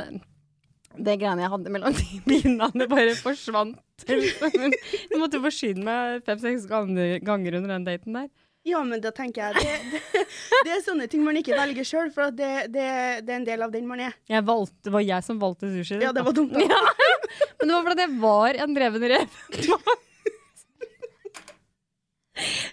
Det 0.98 1.14
greiene 1.20 1.44
jeg 1.44 1.50
hadde 1.52 1.70
mellom 1.72 1.94
de 2.00 2.20
bindene, 2.26 2.86
bare 2.90 3.14
forsvant. 3.18 3.78
Liksom. 4.08 4.72
Jeg 5.12 5.18
måtte 5.20 5.38
jo 5.38 5.44
forsyne 5.44 5.84
meg 5.86 6.22
fem-seks 6.26 6.64
ganger 6.70 7.58
under 7.60 7.68
den 7.76 7.84
daten 7.86 8.16
der. 8.16 8.30
Ja, 8.66 8.82
men 8.84 9.00
da 9.00 9.08
tenker 9.16 9.40
jeg 9.54 9.54
det, 9.56 10.00
det, 10.12 10.22
det 10.66 10.72
er 10.74 10.82
sånne 10.84 11.06
ting 11.08 11.22
man 11.24 11.38
ikke 11.40 11.54
velger 11.56 11.86
sjøl, 11.88 12.10
for 12.12 12.28
det, 12.34 12.50
det, 12.74 12.84
det 13.24 13.32
er 13.32 13.38
en 13.38 13.46
del 13.46 13.62
av 13.64 13.70
den 13.72 13.86
man 13.88 14.02
er. 14.04 14.12
Valgte, 14.44 14.76
det 14.84 14.92
var 14.92 15.00
jeg 15.06 15.24
som 15.24 15.38
valgte 15.40 15.70
sushi. 15.72 15.96
Ja, 16.02 16.10
det 16.12 16.26
var 16.26 16.36
dumt. 16.36 16.52
da. 16.52 16.66
Ja, 16.68 16.82
men 17.60 17.70
det 17.70 17.72
var 17.78 17.86
fordi 17.88 18.04
jeg 18.04 18.18
var 18.20 18.58
en 18.66 18.76
dreven 18.76 19.06
rev. 19.14 19.40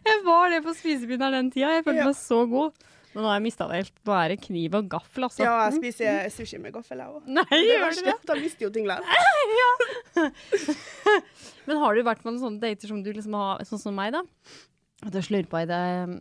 Jeg 0.08 0.22
var 0.24 0.52
det 0.54 0.62
på 0.64 0.74
spisebyen 0.78 1.24
den 1.34 1.50
tida. 1.52 1.74
Jeg 1.78 1.84
følte 1.88 2.00
Ja. 2.04 2.06
meg 2.12 2.16
så 2.20 2.44
god. 2.50 2.72
Men 3.18 3.26
nå 3.26 3.30
har 3.32 3.40
jeg 3.40 3.46
mista 3.48 3.66
det 3.66 3.78
helt. 3.80 3.96
Nå 4.06 4.14
er 4.14 4.30
det 4.30 4.36
kniv 4.44 4.76
og 4.78 4.90
gaffel, 4.92 5.24
altså. 5.26 5.42
Ja, 5.42 5.56
jeg 5.66 5.80
spiser 5.80 6.28
sushi 6.36 6.60
med 6.62 6.76
gaffel, 6.76 7.00
jeg 7.02 7.10
òg. 7.10 7.24
Nei, 7.34 7.62
gjør 7.66 7.96
du 7.98 8.02
det? 8.06 8.14
Da 8.30 8.36
mister 8.38 8.68
jo 8.68 8.70
ting 8.76 8.86
ja. 9.58 9.70
Men 11.66 11.82
har 11.82 11.98
du 11.98 12.04
vært 12.06 12.22
på 12.22 12.30
noen 12.30 12.38
sånne 12.44 12.62
dater 12.62 12.92
som 12.92 13.00
du 13.02 13.10
liksom 13.10 13.34
har, 13.34 13.64
sånn 13.66 13.82
som 13.82 13.98
meg, 13.98 14.14
da? 14.14 14.22
At 15.02 15.10
du 15.10 15.18
har 15.18 15.26
slurpa 15.26 15.64
i 15.66 15.70
deg 15.72 16.12
um, 16.12 16.14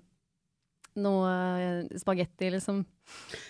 noe 0.97 1.31
eh, 1.61 1.99
spagetti, 2.01 2.51
liksom? 2.55 2.85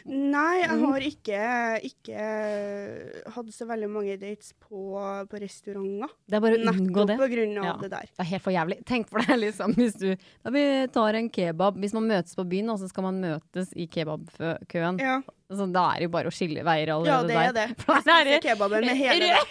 Nei, 0.04 0.58
jeg 0.60 0.68
Mm. 0.76 0.82
har 0.84 1.00
ikke, 1.00 1.42
ikke 1.88 3.30
hatt 3.32 3.46
så 3.56 3.64
veldig 3.66 3.88
mange 3.88 4.16
dates 4.20 4.52
på, 4.60 4.92
på 5.30 5.40
restauranter. 5.40 6.10
Det 6.28 6.36
er 6.36 6.42
bare 6.44 6.58
å 6.58 6.60
unngå 6.60 6.84
Nettopp 6.92 7.08
det. 7.08 7.16
på 7.22 7.28
grunn 7.32 7.56
av 7.58 7.64
Ja. 7.64 7.76
det 7.80 7.90
der. 7.94 8.10
Det 8.12 8.20
er 8.26 8.30
helt 8.34 8.42
for 8.44 8.52
jævlig. 8.52 8.78
Tenk 8.84 9.08
for 9.08 9.18
deg, 9.24 9.38
liksom, 9.46 9.74
hvis 9.74 9.96
du 9.98 10.10
Da 10.44 10.50
vi 10.52 10.64
tar 10.92 11.14
en 11.14 11.30
kebab 11.30 11.78
Hvis 11.80 11.94
man 11.96 12.06
møtes 12.08 12.36
på 12.36 12.44
byen, 12.48 12.68
og 12.70 12.78
så 12.82 12.88
skal 12.92 13.02
man 13.08 13.20
møtes 13.24 13.72
i 13.76 13.86
kebabkøen, 13.88 15.00
Ja, 15.00 15.22
så 15.50 15.72
da 15.72 15.86
er 15.94 16.00
det 16.04 16.10
jo 16.10 16.14
bare 16.18 16.28
å 16.28 16.34
skille 16.36 16.62
veier 16.66 16.92
ja 17.06 17.22
det 17.22 17.34
er 17.36 17.52
der. 17.52 17.52
det. 17.52 17.76
Der. 17.86 18.02
Der 18.04 18.20
er 18.20 18.24
det 18.24 18.42
kebaben 18.44 18.84
med 18.84 18.96
hele 18.96 19.32
Rø- 19.32 19.46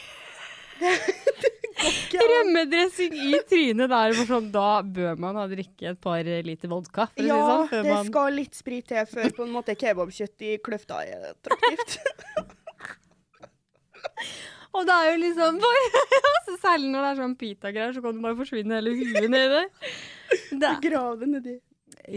Rømmedressing 2.15 3.15
i 3.29 3.39
trynet 3.50 3.91
der. 3.91 4.15
Sånn, 4.27 4.50
da 4.53 4.82
bør 4.82 5.20
man 5.22 5.39
ha 5.39 5.46
drikke 5.51 5.91
et 5.91 6.01
par 6.01 6.24
liter 6.24 6.72
vodka. 6.72 7.10
Ja, 7.20 7.24
si 7.24 7.27
det 7.27 7.36
sånn, 7.36 7.67
det 7.74 7.94
man 7.94 8.10
skal 8.10 8.38
litt 8.39 8.58
sprit 8.58 8.88
til 8.91 9.08
før 9.12 9.36
på 9.36 9.48
en 9.48 9.53
måte 9.55 9.75
kebabkjøtt 9.79 10.46
i 10.48 10.58
kløfta 10.63 11.03
er 11.03 11.32
attraktivt. 11.34 12.00
Og 14.75 14.84
det 14.88 14.96
er 14.96 15.13
jo 15.13 15.20
liksom 15.22 15.62
så 16.46 16.58
Særlig 16.62 16.89
når 16.91 17.03
det 17.03 17.12
er 17.12 17.22
sånn 17.22 17.38
pita-greier, 17.39 17.94
så 17.96 18.01
kan 18.03 18.17
du 18.17 18.24
bare 18.24 18.38
forsvinne 18.39 18.79
hele 18.79 18.96
huet 18.96 19.29
nedi. 19.32 19.63
Det, 20.51 20.72
det 20.82 21.29
nedi. 21.29 21.55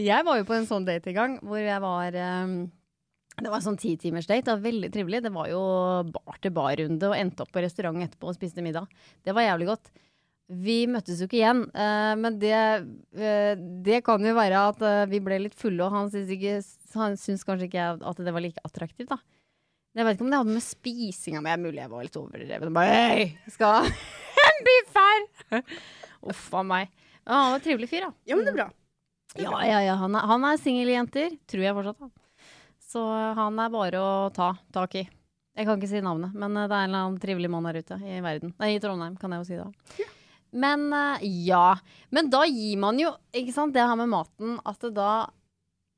jeg 0.09 0.25
var 0.25 0.39
jo 0.39 0.45
på 0.47 0.55
en 0.57 0.67
sånn 0.69 0.87
date 0.87 1.11
i 1.11 1.15
gang 1.15 1.37
hvor 1.45 1.61
jeg 1.61 1.81
var 1.83 2.15
um, 2.43 2.55
Det 3.43 3.51
var 3.51 3.61
en 3.61 3.67
sånn 3.69 3.79
ti 3.79 3.95
timers 3.99 4.27
date. 4.29 4.45
Det 4.47 4.53
var 4.55 4.65
veldig 4.65 4.91
trivelig. 4.93 5.23
Det 5.25 5.31
var 5.35 5.49
jo 5.51 5.63
bar-til-bar-runde 6.13 7.09
og 7.09 7.17
endte 7.17 7.45
opp 7.45 7.51
på 7.55 7.63
restaurant 7.63 8.05
etterpå 8.05 8.29
og 8.31 8.37
spiste 8.37 8.63
middag. 8.65 8.87
Det 9.25 9.35
var 9.35 9.47
jævlig 9.47 9.69
godt. 9.71 9.91
Vi 10.49 10.79
møttes 10.89 11.19
jo 11.21 11.27
ikke 11.27 11.37
igjen, 11.43 11.59
eh, 11.77 12.13
men 12.17 12.39
det, 12.41 12.53
eh, 13.21 13.51
det 13.85 13.99
kan 14.01 14.23
jo 14.25 14.31
være 14.33 14.63
at 14.71 14.79
eh, 14.81 15.03
vi 15.11 15.19
ble 15.21 15.37
litt 15.43 15.53
fulle, 15.53 15.83
og 15.85 15.93
han 15.93 16.09
syns, 16.09 16.31
ikke, 16.33 16.55
han 16.97 17.17
syns 17.21 17.45
kanskje 17.45 17.67
ikke 17.67 17.83
at 18.01 18.21
det 18.25 18.33
var 18.33 18.41
like 18.41 18.63
attraktivt, 18.65 19.11
da. 19.11 19.19
Jeg 19.93 20.07
vet 20.07 20.17
ikke 20.17 20.25
om 20.25 20.33
det 20.33 20.39
hadde 20.41 20.55
med 20.55 20.65
spisinga 20.65 21.43
mi 21.45 21.53
Mulig 21.61 21.83
jeg 21.83 21.91
var 21.91 22.05
litt 22.05 22.17
overdreven. 22.17 22.73
Bare 22.73 22.97
hei, 22.97 23.27
skal 23.53 23.91
en 24.49 24.65
biff 24.65 24.97
her! 24.97 25.63
Uff 26.29 26.49
a 26.57 26.65
meg. 26.65 26.89
Ja, 27.25 27.35
han 27.35 27.53
var 27.53 27.59
en 27.59 27.65
trivelig 27.65 27.89
fyr, 27.91 28.07
da. 28.07 28.11
Ja, 28.25 28.35
men 28.35 28.47
det 28.47 28.53
er 28.55 28.59
bra. 28.63 28.69
Ja, 29.37 29.53
ja, 29.67 29.79
ja. 29.85 29.95
Han 30.01 30.17
er, 30.17 30.25
han 30.29 30.45
er 30.49 30.57
singeljenter. 30.61 31.35
Tror 31.49 31.63
jeg 31.63 31.77
fortsatt. 31.77 32.01
Da. 32.01 32.18
Så 32.89 33.03
han 33.37 33.59
er 33.61 33.69
bare 33.73 34.01
å 34.01 34.11
ta 34.33 34.53
tak 34.73 34.95
i. 34.97 35.05
Jeg 35.59 35.67
kan 35.67 35.77
ikke 35.77 35.89
si 35.91 35.99
navnet, 36.01 36.33
men 36.39 36.55
eh, 36.57 36.67
det 36.69 36.75
er 36.75 36.85
en 36.85 36.89
eller 36.89 37.05
annen 37.05 37.19
trivelig 37.21 37.49
mann 37.51 37.67
her 37.67 37.81
ute 37.81 37.97
i 37.99 38.21
verden. 38.23 38.53
Nei, 38.61 38.71
i 38.77 38.81
Trondheim, 38.81 39.17
kan 39.19 39.33
jeg 39.35 39.41
jo 39.43 39.47
si 39.49 39.57
da. 39.59 40.07
Men 40.63 40.85
eh, 40.95 41.25
ja. 41.49 41.73
Men 42.15 42.31
da 42.33 42.45
gir 42.47 42.79
man 42.81 43.01
jo, 43.01 43.11
ikke 43.35 43.53
sant, 43.53 43.75
det 43.75 43.83
her 43.83 43.99
med 43.99 44.09
maten, 44.13 44.55
at 44.65 44.79
det 44.85 44.93
da 44.97 45.11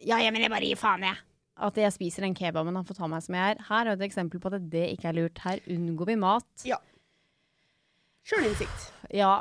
Ja, 0.02 0.18
jeg 0.18 0.34
men 0.34 0.42
jeg 0.48 0.52
bare 0.52 0.66
gir 0.66 0.80
faen, 0.82 1.06
jeg. 1.06 1.22
At 1.62 1.78
jeg 1.78 1.94
spiser 1.94 2.26
den 2.26 2.34
kebaben 2.34 2.74
han 2.80 2.88
får 2.88 2.98
ta 2.98 3.12
meg 3.12 3.22
som 3.22 3.38
jeg 3.38 3.54
er. 3.54 3.64
Her 3.68 3.86
er 3.86 3.94
et 3.94 4.08
eksempel 4.08 4.42
på 4.42 4.50
at 4.50 4.66
det 4.74 4.88
ikke 4.96 5.12
er 5.12 5.18
lurt. 5.20 5.44
Her 5.46 5.62
unngår 5.70 6.10
vi 6.10 6.18
mat. 6.24 6.66
Ja. 6.66 6.80
Sjølinnsikt. 8.26 8.88
Ja, 9.14 9.36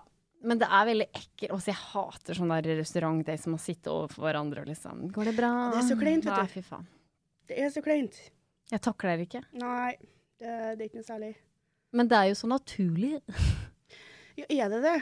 men 0.45 0.61
det 0.61 0.69
er 0.69 0.88
veldig 0.90 1.09
ekkelt. 1.09 1.50
Også 1.57 1.73
jeg 1.73 1.80
hater 1.80 2.37
sånne 2.37 2.61
der 2.61 2.80
restaurantdates 2.83 3.49
som 3.49 3.57
må 3.57 3.62
sitte 3.62 3.92
overfor 3.95 4.28
hverandre 4.28 4.66
og 4.66 4.69
liksom 4.69 5.09
Går 5.16 5.33
det 5.33 5.37
bra? 5.40 5.52
Det 5.73 5.80
er 5.80 5.88
så 5.88 5.97
kleint, 6.00 6.28
vet 6.28 6.35
du. 6.37 6.45
Nei, 6.45 6.57
fy 6.61 6.66
faen. 6.66 6.88
Det 7.50 7.59
er 7.59 7.71
så 7.75 7.83
kleint. 7.83 8.14
Jeg 8.71 8.83
takler 8.85 9.19
det 9.19 9.25
ikke. 9.26 9.40
Nei, 9.59 9.97
det, 10.38 10.50
det 10.78 10.85
er 10.85 10.87
ikke 10.87 11.00
noe 11.00 11.09
særlig. 11.09 11.30
Men 11.99 12.07
det 12.11 12.19
er 12.21 12.28
jo 12.30 12.37
så 12.38 12.47
naturlig. 12.50 13.16
Ja, 14.38 14.47
er 14.47 14.71
det 14.76 14.83
det? 14.87 14.99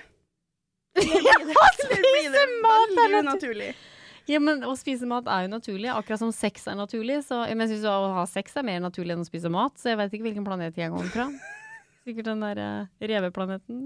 Ja, 1.28 1.35
Eller 1.45 1.75
spise 1.76 2.45
mat 2.64 2.95
er 3.05 3.12
naturlig. 3.23 3.69
natu- 3.76 4.33
Ja, 4.33 4.38
men 4.43 4.64
Å 4.67 4.73
spise 4.81 5.07
mat 5.09 5.28
er 5.31 5.45
jo 5.45 5.50
naturlig, 5.52 5.90
akkurat 5.93 6.19
som 6.23 6.33
sex 6.35 6.64
er 6.73 6.75
naturlig. 6.81 7.21
Så, 7.26 7.43
men 7.52 7.62
jeg 7.67 7.76
syns 7.76 7.85
å 7.93 7.93
ha 8.17 8.25
sex 8.28 8.57
er 8.59 8.64
mer 8.67 8.81
naturlig 8.83 9.14
enn 9.14 9.23
å 9.23 9.28
spise 9.28 9.52
mat, 9.52 9.76
så 9.78 9.93
jeg 9.93 10.00
vet 10.00 10.17
ikke 10.17 10.26
hvilken 10.31 10.49
planet 10.49 10.76
jeg 10.81 10.90
kommer 10.95 11.12
fra. 11.12 11.28
Sikkert 12.09 12.31
den 12.33 12.40
der 12.47 12.61
uh, 12.64 13.05
reveplaneten. 13.05 13.85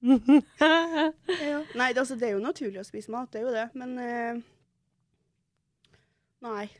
Ja. 0.00 1.58
Nei, 1.76 1.90
det, 1.92 2.00
altså, 2.00 2.14
det 2.16 2.30
er 2.30 2.36
jo 2.38 2.42
naturlig 2.46 2.80
å 2.80 2.86
spise 2.88 3.10
mat, 3.12 3.28
det 3.34 3.42
er 3.42 3.46
jo 3.48 3.52
det, 3.58 3.66
men 3.76 3.90
uh, 4.00 4.40
Nei. 6.46 6.70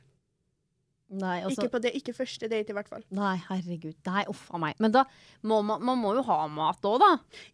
Nei, 1.10 1.40
altså, 1.42 1.64
Ikke 1.64 1.72
på 1.72 1.78
det, 1.82 1.90
ikke 1.98 2.12
første 2.14 2.46
date, 2.46 2.70
i 2.70 2.74
hvert 2.76 2.86
fall. 2.88 3.02
nei, 3.10 3.32
herregud. 3.48 3.96
Nei, 4.06 4.20
uff 4.30 4.44
a 4.54 4.58
meg. 4.62 4.76
Men 4.78 4.92
da 4.94 5.02
må 5.42 5.56
man, 5.66 5.82
man 5.82 5.98
må 5.98 6.12
jo 6.14 6.22
ha 6.28 6.36
mat 6.46 6.86
òg, 6.86 7.00
da. 7.02 7.08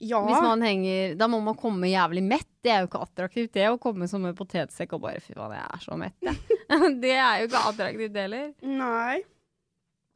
Ja, 0.05 0.21
Hvis 0.27 0.43
man 0.45 0.61
henger, 0.67 1.15
da 1.17 1.29
må 1.33 1.39
man 1.43 1.57
komme 1.57 1.89
jævlig 1.89 2.21
mett. 2.27 2.49
Det 2.61 2.73
er 2.75 2.83
jo 2.85 2.91
ikke 2.91 3.01
attraktivt, 3.07 3.53
det 3.57 3.65
å 3.71 3.79
komme 3.81 4.09
som 4.13 4.27
en 4.29 4.37
potetsekk 4.37 4.93
og 4.99 5.01
bare 5.07 5.23
fy 5.25 5.33
faen, 5.39 5.55
jeg 5.57 5.65
er 5.73 5.85
så 5.87 5.97
mett, 5.97 6.17
jeg. 6.21 6.37
det 7.07 7.15
er 7.17 7.41
jo 7.41 7.49
ikke 7.49 7.65
attraktivt 7.73 8.21
heller. 8.21 8.53
Nei. 8.67 9.23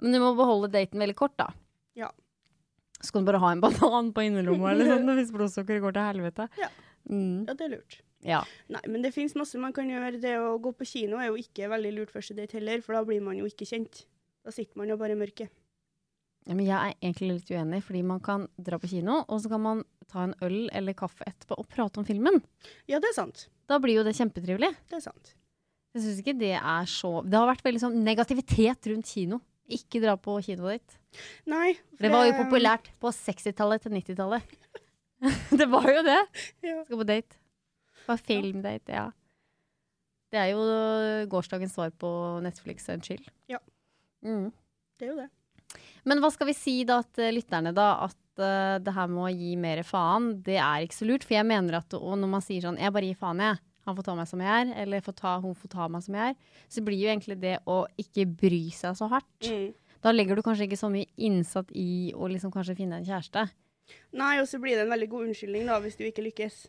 Men 0.02 0.12
du 0.16 0.20
må 0.20 0.35
beholde 0.37 0.68
daten 0.73 1.00
veldig 1.00 1.16
kort, 1.16 1.37
da. 1.40 1.49
Ja. 1.97 2.11
Så 3.00 3.14
kan 3.14 3.25
du 3.25 3.30
bare 3.32 3.40
ha 3.40 3.54
en 3.54 3.61
banan 3.64 4.12
på 4.12 4.26
innerlomma 4.28 4.75
eller 4.75 4.90
sånn 4.99 5.14
hvis 5.16 5.32
blodsukkeret 5.32 5.80
går 5.87 5.97
til 5.97 6.09
helvete. 6.11 6.49
Ja. 6.61 6.68
Mm, 7.09 7.47
Ja, 7.49 7.54
det 7.56 7.70
er 7.70 7.75
lurt. 7.78 8.02
Ja. 8.26 8.42
Nei, 8.68 8.82
men 8.88 9.04
det 9.04 9.14
fins 9.14 9.34
masse 9.38 9.58
man 9.60 9.72
kan 9.76 9.88
gjøre. 9.88 10.20
Det 10.20 10.34
å 10.40 10.58
gå 10.62 10.74
på 10.76 10.88
kino 10.88 11.20
er 11.20 11.30
jo 11.30 11.38
ikke 11.40 11.70
veldig 11.72 11.92
lurt 11.96 12.12
første 12.12 12.36
date 12.36 12.58
heller, 12.58 12.82
for 12.84 12.96
da 12.96 13.04
blir 13.06 13.22
man 13.24 13.38
jo 13.38 13.48
ikke 13.48 13.68
kjent. 13.68 14.04
Da 14.44 14.52
sitter 14.54 14.80
man 14.80 14.92
jo 14.92 14.98
bare 15.00 15.16
i 15.16 15.20
mørket. 15.20 15.48
ja. 16.48 16.54
Men 16.56 16.64
jeg 16.66 16.76
er 16.76 16.94
egentlig 17.04 17.34
litt 17.34 17.50
uenig, 17.52 17.82
fordi 17.84 18.02
man 18.02 18.20
kan 18.24 18.46
dra 18.56 18.78
på 18.80 18.88
kino, 18.88 19.20
og 19.28 19.42
så 19.42 19.50
kan 19.52 19.60
man 19.60 19.82
ta 20.10 20.24
en 20.24 20.34
øl 20.42 20.70
eller 20.72 20.96
kaffe 20.96 21.22
etterpå 21.28 21.58
og 21.60 21.68
prate 21.68 22.00
om 22.00 22.06
filmen. 22.08 22.40
Ja, 22.88 22.98
det 22.98 23.12
er 23.12 23.18
sant. 23.18 23.48
Da 23.68 23.78
blir 23.78 24.00
jo 24.00 24.06
det 24.06 24.16
kjempetrivelig. 24.16 24.72
Det 24.88 24.98
er 24.98 25.04
sant. 25.04 25.34
Jeg 25.94 26.04
syns 26.04 26.20
ikke 26.22 26.36
det 26.38 26.52
er 26.54 26.84
så 26.86 27.10
Det 27.26 27.34
har 27.34 27.48
vært 27.48 27.64
veldig 27.66 27.80
sånn 27.82 27.98
negativitet 28.06 28.88
rundt 28.90 29.10
kino. 29.10 29.40
Ikke 29.70 30.00
dra 30.02 30.16
på 30.18 30.36
kinoet 30.42 30.80
ditt. 30.80 30.96
Nei. 31.50 31.74
for 31.94 32.06
Det 32.06 32.12
var 32.14 32.26
jo 32.26 32.36
populært 32.40 32.90
på 33.02 33.12
60-tallet 33.14 33.84
til 33.84 33.94
90-tallet. 33.94 34.56
det 35.60 35.68
var 35.70 35.90
jo 35.92 36.02
det. 36.06 36.20
Ja. 36.66 36.80
Skal 36.86 37.02
på 37.02 37.06
date. 37.06 37.39
På 38.07 38.16
filmdate, 38.21 38.95
ja. 38.95 39.09
Det 40.30 40.38
er 40.38 40.52
jo 40.52 40.62
gårsdagens 41.30 41.75
svar 41.75 41.90
på 41.90 42.09
Netflix 42.45 42.88
and 42.92 43.04
chill. 43.04 43.23
Ja. 43.50 43.59
Mm. 44.23 44.50
Det 44.99 45.09
er 45.09 45.11
jo 45.11 45.19
det. 45.19 45.30
Men 46.09 46.23
hva 46.23 46.30
skal 46.33 46.49
vi 46.50 46.57
si 46.57 46.76
da 46.87 47.00
til 47.16 47.35
lytterne, 47.37 47.73
da? 47.76 47.88
At 48.07 48.42
uh, 48.42 48.78
det 48.83 48.95
her 48.95 49.11
med 49.11 49.25
å 49.26 49.33
gi 49.33 49.57
mer 49.61 49.83
faen, 49.87 50.33
det 50.47 50.59
er 50.61 50.87
ikke 50.87 51.00
så 51.00 51.09
lurt. 51.09 51.26
For 51.26 51.37
jeg 51.37 51.49
mener 51.50 51.80
at 51.80 51.99
og 51.99 52.14
når 52.21 52.33
man 52.37 52.45
sier 52.45 52.64
sånn 52.64 52.78
'jeg 52.78 52.95
bare 52.95 53.11
gir 53.11 53.19
faen', 53.19 53.42
jeg. 53.42 53.61
Han 53.88 53.97
får 53.97 54.04
ta 54.07 54.14
meg 54.14 54.28
som 54.28 54.40
jeg 54.45 54.50
er, 54.62 54.73
eller 54.83 55.00
får 55.00 55.14
ta, 55.16 55.40
hun 55.40 55.54
får 55.57 55.71
ta 55.73 55.88
meg 55.88 56.02
som 56.04 56.14
jeg 56.14 56.30
er. 56.30 56.35
Så 56.69 56.85
blir 56.85 57.00
jo 57.00 57.09
egentlig 57.11 57.40
det 57.40 57.59
å 57.66 57.87
ikke 57.99 58.26
bry 58.28 58.71
seg 58.71 58.95
så 58.95 59.09
hardt. 59.09 59.49
Mm. 59.49 59.73
Da 60.04 60.12
legger 60.12 60.37
du 60.37 60.42
kanskje 60.42 60.69
ikke 60.69 60.78
så 60.80 60.90
mye 60.92 61.09
innsatt 61.16 61.73
i 61.73 62.12
å 62.14 62.28
liksom 62.28 62.52
kanskje 62.52 62.76
finne 62.76 63.00
en 63.00 63.09
kjæreste. 63.09 63.49
Nei, 64.12 64.38
og 64.40 64.47
så 64.47 64.61
blir 64.61 64.76
det 64.76 64.85
en 64.85 64.92
veldig 64.92 65.09
god 65.11 65.26
unnskyldning 65.28 65.66
da, 65.66 65.80
hvis 65.80 65.97
du 65.99 66.04
ikke 66.07 66.25
lykkes. 66.28 66.69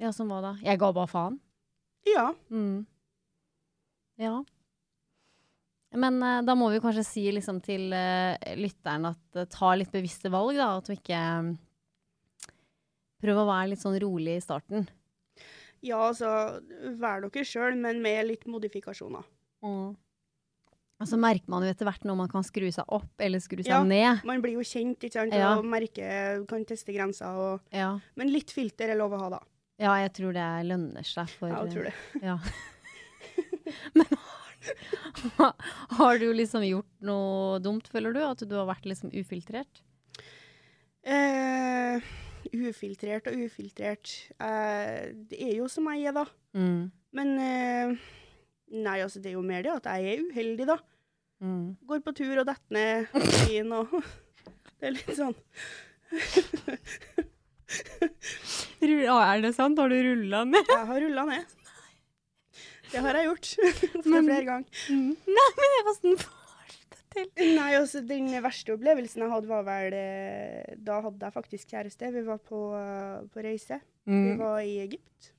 Ja, 0.00 0.12
som 0.12 0.28
hva 0.28 0.42
da? 0.44 0.52
Jeg 0.64 0.78
ga 0.80 0.90
bare 0.92 1.08
faen. 1.10 1.38
Ja. 2.06 2.28
Mm. 2.52 2.84
Ja. 4.20 4.34
Men 5.96 6.18
uh, 6.20 6.42
da 6.44 6.54
må 6.58 6.68
vi 6.72 6.80
kanskje 6.84 7.04
si 7.06 7.24
liksom 7.32 7.62
til 7.64 7.88
uh, 7.96 8.36
lytteren 8.58 9.08
at 9.08 9.38
uh, 9.40 9.46
ta 9.48 9.72
litt 9.78 9.92
bevisste 9.94 10.28
valg, 10.32 10.58
da. 10.58 10.74
At 10.76 10.90
du 10.90 10.96
ikke 10.96 11.20
um, 11.40 11.54
Prøv 13.22 13.38
å 13.40 13.46
være 13.48 13.70
litt 13.72 13.80
sånn 13.80 13.96
rolig 14.02 14.34
i 14.36 14.42
starten. 14.44 14.84
Ja, 15.80 16.02
altså, 16.10 16.28
vær 17.00 17.22
dere 17.24 17.44
sjøl, 17.48 17.78
men 17.80 18.02
med 18.04 18.26
litt 18.28 18.44
modifikasjoner. 18.50 19.24
Og 20.96 21.08
så 21.08 21.16
merker 21.20 21.48
man 21.52 21.64
jo 21.64 21.70
etter 21.72 21.88
hvert 21.88 22.04
når 22.08 22.18
man 22.20 22.30
kan 22.32 22.44
skru 22.46 22.68
seg 22.72 22.84
opp 22.92 23.24
eller 23.24 23.40
skru 23.42 23.62
seg 23.62 23.72
Ja. 23.72 23.80
ned. 23.84 24.20
Man 24.28 24.44
blir 24.44 24.56
jo 24.60 24.64
kjent, 24.64 25.00
ikke 25.00 25.16
sant, 25.16 25.32
Ja. 25.34 25.56
og 25.56 25.64
merker, 25.64 26.44
kan 26.48 26.64
teste 26.68 26.92
grenser. 26.92 27.32
Og, 27.40 27.60
Ja. 27.72 27.98
men 28.16 28.28
litt 28.32 28.52
filter 28.52 28.90
er 28.92 28.96
lov 29.00 29.12
å 29.16 29.20
ha, 29.20 29.28
da. 29.30 29.40
Ja, 29.76 29.92
jeg 30.00 30.12
tror 30.16 30.36
det 30.36 30.46
lønner 30.70 31.06
seg 31.06 31.30
for 31.36 31.52
Ja, 31.52 31.62
jeg 31.64 31.74
tror 31.74 31.88
det. 31.88 31.94
Ja. 32.24 32.38
Men 33.98 34.18
har, 35.36 35.52
har 35.98 36.20
du 36.22 36.28
liksom 36.34 36.64
gjort 36.66 36.92
noe 37.04 37.58
dumt, 37.62 37.88
føler 37.92 38.16
du? 38.16 38.22
At 38.24 38.44
du 38.44 38.54
har 38.56 38.68
vært 38.70 38.88
liksom 38.88 39.12
ufiltrert? 39.12 39.82
Uh, 41.06 42.02
ufiltrert 42.50 43.28
og 43.30 43.46
ufiltrert. 43.46 44.14
uh, 44.40 45.12
det 45.28 45.38
er 45.38 45.56
jo 45.60 45.68
som 45.70 45.86
jeg 45.92 46.08
er, 46.10 46.16
da. 46.16 46.26
Mm. 46.56 46.86
Men 47.16 47.34
uh, 47.40 48.12
Nei, 48.66 48.98
altså, 48.98 49.20
det 49.22 49.30
er 49.30 49.36
jo 49.36 49.46
mer 49.46 49.62
det 49.62 49.76
at 49.76 49.84
jeg 49.92 50.16
er 50.16 50.22
uheldig, 50.26 50.66
da. 50.66 50.80
Mm. 51.44 51.76
Går 51.86 52.00
på 52.02 52.16
tur 52.16 52.40
og 52.40 52.46
detter 52.48 52.74
ned 52.74 53.10
på 53.12 53.20
stien 53.28 53.74
og 53.76 53.92
Det 54.76 54.88
er 54.88 54.92
litt 54.96 55.12
sånn 55.16 55.36
er 59.14 59.40
det 59.44 59.54
sant? 59.54 59.78
Har 59.78 59.88
du 59.92 59.96
rulla 60.02 60.44
ned? 60.44 60.66
Jeg 60.68 60.86
har 60.90 61.00
rulla 61.00 61.24
ned. 61.28 61.44
Det 62.92 63.00
har 63.02 63.14
jeg 63.18 63.26
gjort. 63.28 63.46
For 64.02 64.10
Men- 64.10 64.26
flere 64.28 64.44
ganger. 64.46 64.68
Nei, 64.90 65.46
men 65.60 65.72
hvordan 65.86 66.18
får 66.22 66.66
du 66.72 66.76
det 66.96 67.00
til? 67.36 67.54
Nei, 67.56 67.70
altså, 67.78 68.02
den 68.06 68.28
verste 68.44 68.74
opplevelsen 68.76 69.22
jeg 69.24 69.32
hadde, 69.32 69.48
var 69.50 69.62
vel 69.66 69.96
eh, 69.96 70.74
Da 70.86 71.00
hadde 71.04 71.24
jeg 71.26 71.34
faktisk 71.34 71.72
kjæreste. 71.74 72.10
Vi 72.14 72.22
var 72.26 72.38
på, 72.38 72.60
eh, 72.78 73.24
på 73.32 73.42
reise. 73.46 73.80
Vi 74.06 74.12
Mm. 74.12 74.38
var 74.38 74.60
i 74.62 74.76
Egypt. 74.84 75.32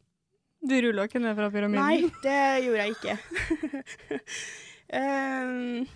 Du 0.67 0.73
rulla 0.81 1.05
ikke 1.07 1.19
ned 1.23 1.35
fra 1.37 1.49
pyramiden? 1.53 1.83
Nei, 1.85 2.09
det 2.23 2.41
gjorde 2.65 2.81
jeg 2.81 2.91
ikke. 2.97 3.13
um, 4.97 5.87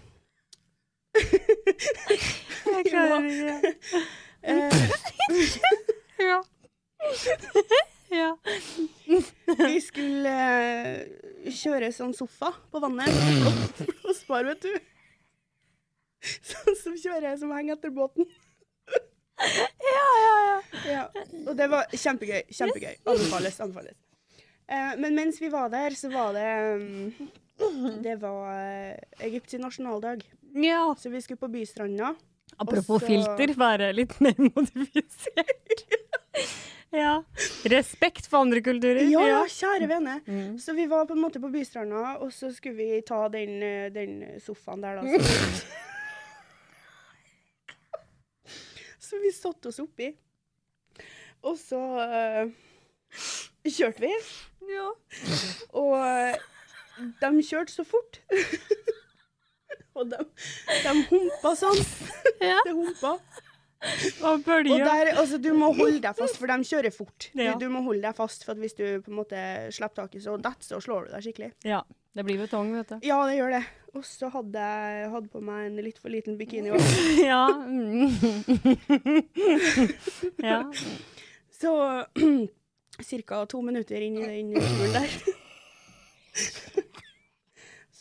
jeg 2.71 2.85
klarer 2.87 3.25
ikke. 3.27 3.75
eh, 4.43 4.71
Ja. 6.21 6.37
ja. 8.21 8.29
vi 9.65 9.81
skulle 9.83 10.35
eh, 10.35 11.51
kjøre 11.51 11.91
sånn 11.95 12.13
sofa 12.17 12.51
på 12.71 12.81
vannet. 12.83 13.09
Og 14.05 14.13
spar, 14.17 14.45
vet 14.49 14.65
du. 14.65 14.73
Sånn 16.21 16.75
som 16.77 16.97
kjører 17.01 17.37
som 17.41 17.51
henger 17.55 17.79
etter 17.79 17.93
båten. 17.95 18.27
Ja, 19.41 20.07
ja, 20.21 20.33
ja. 20.45 20.57
Ja, 20.91 21.03
og 21.49 21.55
det 21.57 21.67
var 21.71 21.87
kjempegøy. 21.97 22.43
Kjempegøy. 22.53 22.99
Anbefales. 23.09 23.57
anbefales. 23.63 23.97
Eh, 24.69 24.93
men 25.01 25.15
mens 25.17 25.39
vi 25.41 25.49
var 25.51 25.71
der, 25.73 25.95
så 25.97 26.11
var 26.13 26.35
det 26.37 26.49
mm, 26.77 27.31
Det 28.05 28.15
var 28.21 28.51
eh, 28.53 29.25
Egypts 29.27 29.57
nasjonaldag. 29.59 30.21
ja. 30.61 30.83
Så 30.99 31.09
vi 31.09 31.21
skulle 31.25 31.41
på 31.41 31.49
bystranda. 31.51 32.13
Apropos 32.57 33.01
så- 33.01 33.07
filter, 33.07 33.53
være 33.57 33.91
litt 33.97 34.13
mer 34.21 34.37
modifisert. 34.37 35.85
ja. 36.91 37.23
Respekt 37.63 38.27
for 38.27 38.43
andre 38.45 38.61
kulturer. 38.61 39.03
Ja, 39.07 39.21
ja, 39.27 39.43
kjære 39.47 39.87
vene. 39.87 40.17
Mm. 40.25 40.57
Så 40.59 40.73
vi 40.77 40.87
var 40.91 41.05
på 41.07 41.15
en 41.15 41.23
måte 41.23 41.39
på 41.39 41.51
bystranda, 41.53 42.17
og 42.19 42.33
så 42.35 42.51
skulle 42.53 42.75
vi 42.75 43.01
ta 43.07 43.23
den, 43.31 43.61
eh, 43.63 43.91
den 43.93 44.39
sofaen 44.43 44.83
der, 44.83 44.99
da. 44.99 45.01
Så, 45.05 45.19
så 49.09 49.21
vi 49.23 49.31
satte 49.35 49.71
oss 49.71 49.79
oppi. 49.83 50.11
Og 51.41 51.57
så 51.57 51.79
uh, 51.79 52.51
kjørte 53.65 54.03
vi. 54.03 54.11
Ja. 54.69 54.89
Og 55.79 55.95
eh, 55.97 56.35
de 57.21 57.31
kjørte 57.47 57.73
så 57.73 57.85
fort. 57.87 58.21
og 59.97 60.11
de, 60.11 60.19
de 60.83 60.93
humpa 61.09 61.55
sånn. 61.57 61.81
Ja. 62.41 62.59
Det 62.65 62.75
humpa. 62.75 63.17
Og 63.81 64.45
Og 64.45 64.67
der, 64.69 65.09
altså, 65.17 65.39
du 65.41 65.53
må 65.57 65.71
holde 65.73 66.01
deg 66.03 66.17
fast, 66.17 66.37
for 66.37 66.51
de 66.51 66.67
kjører 66.69 66.93
fort. 66.93 67.31
Ja. 67.33 67.55
Du, 67.55 67.65
du 67.65 67.71
må 67.73 67.81
holde 67.87 68.03
deg 68.05 68.15
fast, 68.17 68.45
for 68.45 68.53
at 68.53 68.61
hvis 68.61 68.77
du 68.77 68.85
på 69.01 69.09
en 69.09 69.17
måte 69.17 69.41
slipper 69.73 70.03
taket, 70.03 70.21
så 70.27 70.37
detter 70.37 70.75
så 70.75 70.81
slår 70.83 71.07
du 71.07 71.15
deg 71.15 71.25
skikkelig. 71.25 71.51
Ja. 71.65 71.81
Det 72.11 72.25
blir 72.27 72.41
betong, 72.43 72.73
vet 72.75 72.89
du. 72.91 72.97
Ja, 73.07 73.21
det 73.27 73.37
gjør 73.37 73.53
det. 73.55 73.61
Og 73.95 74.03
så 74.07 74.27
hadde 74.31 74.63
jeg 74.63 75.09
hadde 75.13 75.29
på 75.31 75.41
meg 75.43 75.65
en 75.69 75.77
litt 75.83 75.99
for 75.99 76.11
liten 76.11 76.37
bikini 76.39 76.71
òg. 76.75 76.81
ja. 77.31 77.45
Mm. 77.67 78.11
ja. 80.51 80.61
Så 81.55 81.71
ca. 83.27 83.45
to 83.47 83.61
minutter 83.63 84.03
inn 84.03 84.19
i 84.19 84.27
den 84.27 84.53
turen 84.59 84.95
der 84.95 85.09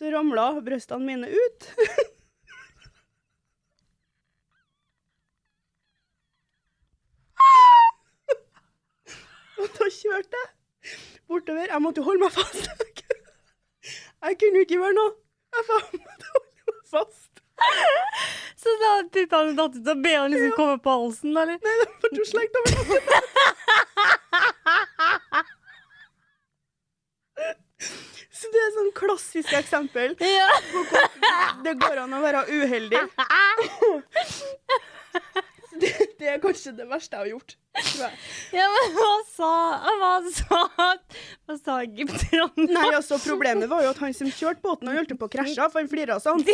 Så 0.00 0.10
ramla 0.10 0.52
brystene 0.64 1.04
mine 1.04 1.28
ut. 1.28 1.66
Da 9.82 9.86
kjørte 9.94 10.36
jeg 10.40 10.48
bortover. 11.30 11.66
Jeg 11.70 11.80
måtte 11.84 12.00
jo 12.02 12.06
holde 12.08 12.24
meg 12.26 12.32
fast. 12.34 12.70
Jeg 14.20 14.36
kunne 14.42 14.60
ikke 14.66 14.76
gjøre 14.76 14.92
noe. 14.98 15.12
Jeg 15.56 15.66
måtte 15.70 16.32
holde 16.36 16.58
meg 16.68 16.80
fast. 16.90 17.30
Så 18.60 18.72
da 18.80 18.90
tittene 19.12 19.54
datt 19.56 19.76
ut, 19.78 19.86
og 19.88 20.02
bena 20.04 20.26
liksom 20.32 20.52
komme 20.56 20.76
på 20.84 20.92
halsen, 21.02 21.32
da, 21.36 21.46
eller? 21.46 21.58
Nei, 21.64 21.74
det 21.80 21.86
var 22.04 22.12
to 22.16 22.24
slengt 22.28 22.54
over. 22.60 22.70
Så 28.30 28.48
det 28.52 28.60
er 28.60 28.68
et 28.70 28.76
sånn 28.76 28.92
klassisk 28.96 29.52
eksempel 29.58 30.14
Ja. 30.24 30.46
på 30.70 30.82
hvordan 30.88 31.64
det 31.64 31.74
går 31.80 31.96
an 32.04 32.14
å 32.16 32.20
være 32.22 32.44
uheldig. 32.48 33.02
Det, 35.80 35.90
det 36.20 36.28
er 36.28 36.40
kanskje 36.42 36.72
det 36.76 36.86
verste 36.90 37.16
jeg 37.16 37.20
har 37.24 37.30
gjort. 37.34 37.56
Ja, 38.54 38.66
men 38.72 38.94
hva 38.96 39.10
sa 39.30 39.50
Hva 40.00 40.10
sa 40.32 40.60
Hva 41.46 41.56
sa 41.58 41.76
egypterne? 41.84 42.48
Nei, 42.70 42.86
altså 42.96 43.18
Problemet 43.22 43.68
var 43.70 43.82
jo 43.84 43.90
at 43.94 44.00
han 44.04 44.14
som 44.16 44.30
kjørte 44.30 44.62
båten, 44.64 44.88
han 44.90 45.00
holdt 45.00 45.14
på 45.20 45.28
å 45.28 45.32
krasje, 45.32 45.68
for 45.72 45.80
han 45.82 45.90
flira 45.92 46.18
sånn. 46.22 46.44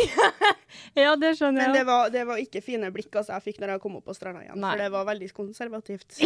Ja, 0.97 1.15
det 1.19 1.35
skjønner 1.39 1.61
Men 1.67 1.69
jeg. 1.71 1.79
det 1.79 1.85
var, 1.89 2.09
det 2.13 2.23
var 2.29 2.41
ikke 2.41 2.61
fine 2.65 2.89
blikk 2.93 3.13
altså, 3.15 3.37
jeg 3.37 3.47
fikk 3.51 3.61
når 3.63 3.75
jeg 3.75 3.83
kom 3.85 3.99
opp 3.99 4.07
på 4.09 4.15
stranda 4.17 4.41
igjen, 4.45 4.59
Nei. 4.61 4.71
for 4.73 4.83
det 4.83 4.89
var 4.97 5.05
veldig 5.13 5.29
konservativt. 5.37 6.17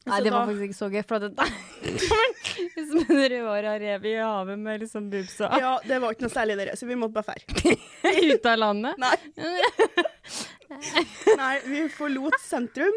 Nei, 0.00 0.16
Så 0.16 0.22
det 0.24 0.30
var 0.32 0.46
da- 0.46 0.46
faktisk 0.48 0.64
ikke 0.64 0.78
så 0.78 0.86
gøy. 0.94 1.02
For 1.04 1.20
det 1.20 1.28
det 1.36 2.84
Som 2.88 3.02
en 3.02 3.18
rødhåra 3.20 3.74
rev 3.82 4.06
i 4.08 4.14
havet 4.16 4.58
med 4.58 4.80
liksom 4.80 5.10
bubsa. 5.12 5.50
Ja, 5.60 5.74
det 5.84 5.98
var 6.00 6.14
ikke 6.16 6.24
noe 6.24 6.32
særlig 6.32 6.56
dere, 6.56 6.76
så 6.80 6.88
vi 6.88 6.96
måtte 6.96 7.18
bare 7.18 7.34
fære. 7.34 7.76
ut 8.32 8.48
av 8.48 8.56
landet. 8.62 8.96
Nei. 9.02 9.16
Nei, 11.42 11.54
vi 11.66 11.84
forlot 11.92 12.38
sentrum. 12.40 12.96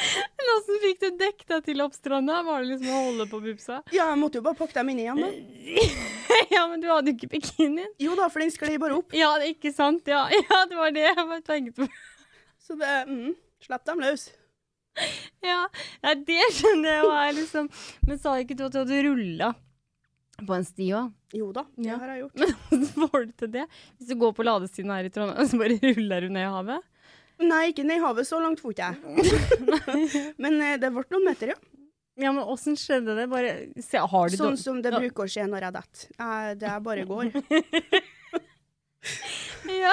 Men 0.40 0.50
Åssen 0.56 0.78
fikk 0.82 1.00
du 1.02 1.08
dekket 1.20 1.52
deg 1.52 1.64
til 1.68 1.82
oppstranda? 1.84 2.40
Var 2.46 2.62
det 2.62 2.70
liksom 2.72 2.90
å 2.94 3.02
holde 3.08 3.26
på 3.30 3.40
boobsa? 3.44 3.80
Ja, 3.94 4.06
jeg 4.12 4.18
måtte 4.20 4.40
jo 4.40 4.44
bare 4.46 4.58
pakke 4.58 4.76
dem 4.78 4.92
inn 4.94 5.02
igjen, 5.04 5.20
da. 5.20 5.30
ja, 6.56 6.64
men 6.70 6.82
du 6.82 6.88
hadde 6.90 7.12
jo 7.12 7.16
ikke 7.18 7.30
bikinien. 7.36 7.90
Jo 8.00 8.16
da, 8.18 8.28
for 8.32 8.42
den 8.44 8.52
sklei 8.54 8.78
bare 8.80 8.96
opp. 9.00 9.14
Ja, 9.16 9.32
det 9.42 9.52
ikke 9.56 9.72
sant. 9.76 10.08
Ja, 10.10 10.24
ja 10.40 10.60
det 10.70 10.78
var 10.78 10.94
det 10.96 11.06
jeg 11.08 11.16
bare 11.20 11.42
tenkte 11.46 11.84
på. 11.84 11.90
Så 12.66 12.76
det 12.80 12.92
mm, 13.10 13.32
Slipp 13.60 13.84
dem 13.88 14.00
løs. 14.00 14.28
Ja, 15.44 15.64
nei, 16.04 16.14
det 16.26 16.40
skjønner 16.56 16.90
jeg 16.90 17.02
jo 17.04 17.10
er 17.14 17.34
liksom 17.36 17.68
Men 18.08 18.18
sa 18.20 18.32
ikke 18.42 18.56
du 18.58 18.64
at 18.66 18.74
du 18.74 18.80
hadde 18.82 18.98
rulla 19.06 19.52
på 20.40 20.54
en 20.56 20.64
sti 20.66 20.86
òg? 20.96 21.10
Jo 21.36 21.50
da, 21.54 21.62
det 21.76 21.86
Ja. 21.90 21.98
har 22.00 22.10
jeg 22.14 22.22
gjort. 22.24 22.40
Men 22.40 22.54
hvordan 22.88 23.10
får 23.12 23.26
du 23.28 23.32
til 23.42 23.50
det? 23.54 23.64
Hvis 23.98 24.08
du 24.08 24.14
går 24.22 24.32
på 24.38 24.46
ladestien 24.48 24.90
her 24.90 25.04
i 25.06 25.10
Trondheim, 25.12 25.46
så 25.50 25.60
bare 25.60 25.76
ruller 25.84 26.24
du 26.26 26.32
ned 26.32 26.46
i 26.46 26.52
havet? 26.54 26.86
Nei, 27.40 27.70
ikke 27.70 27.84
ned 27.88 28.00
i 28.00 28.04
havet. 28.04 28.28
Så 28.28 28.40
langt 28.42 28.60
for 28.62 28.74
ikke 28.74 28.90
jeg. 28.90 28.96
Men 30.42 30.60
eh, 30.60 30.78
det 30.80 30.92
ble 30.92 31.04
noen 31.14 31.28
meter, 31.30 31.54
ja. 31.54 31.60
Ja, 32.20 32.34
men 32.36 32.44
åssen 32.44 32.74
skjedde 32.76 33.14
det? 33.16 33.22
Bare 33.30 33.52
se, 33.80 33.96
har 33.96 34.28
du 34.28 34.34
Sånn 34.36 34.58
som 34.60 34.82
det 34.84 34.90
bruker 34.92 35.24
å 35.24 35.30
skje 35.30 35.46
når 35.48 35.64
jeg 35.64 35.72
detter. 35.78 36.10
Det 36.60 36.68
er 36.68 36.82
bare 36.84 37.06
går. 37.08 37.30
Ja. 39.70 39.92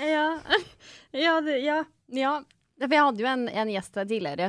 Ja. 0.00 0.40
Ja, 1.12 1.40
det, 1.44 1.58
ja. 1.60 1.84
ja. 2.16 2.30
For 2.80 2.94
jeg 2.94 3.04
hadde 3.06 3.20
jo 3.20 3.28
en, 3.28 3.42
en 3.48 3.72
gjest 3.72 3.98
her 4.00 4.06
tidligere 4.08 4.48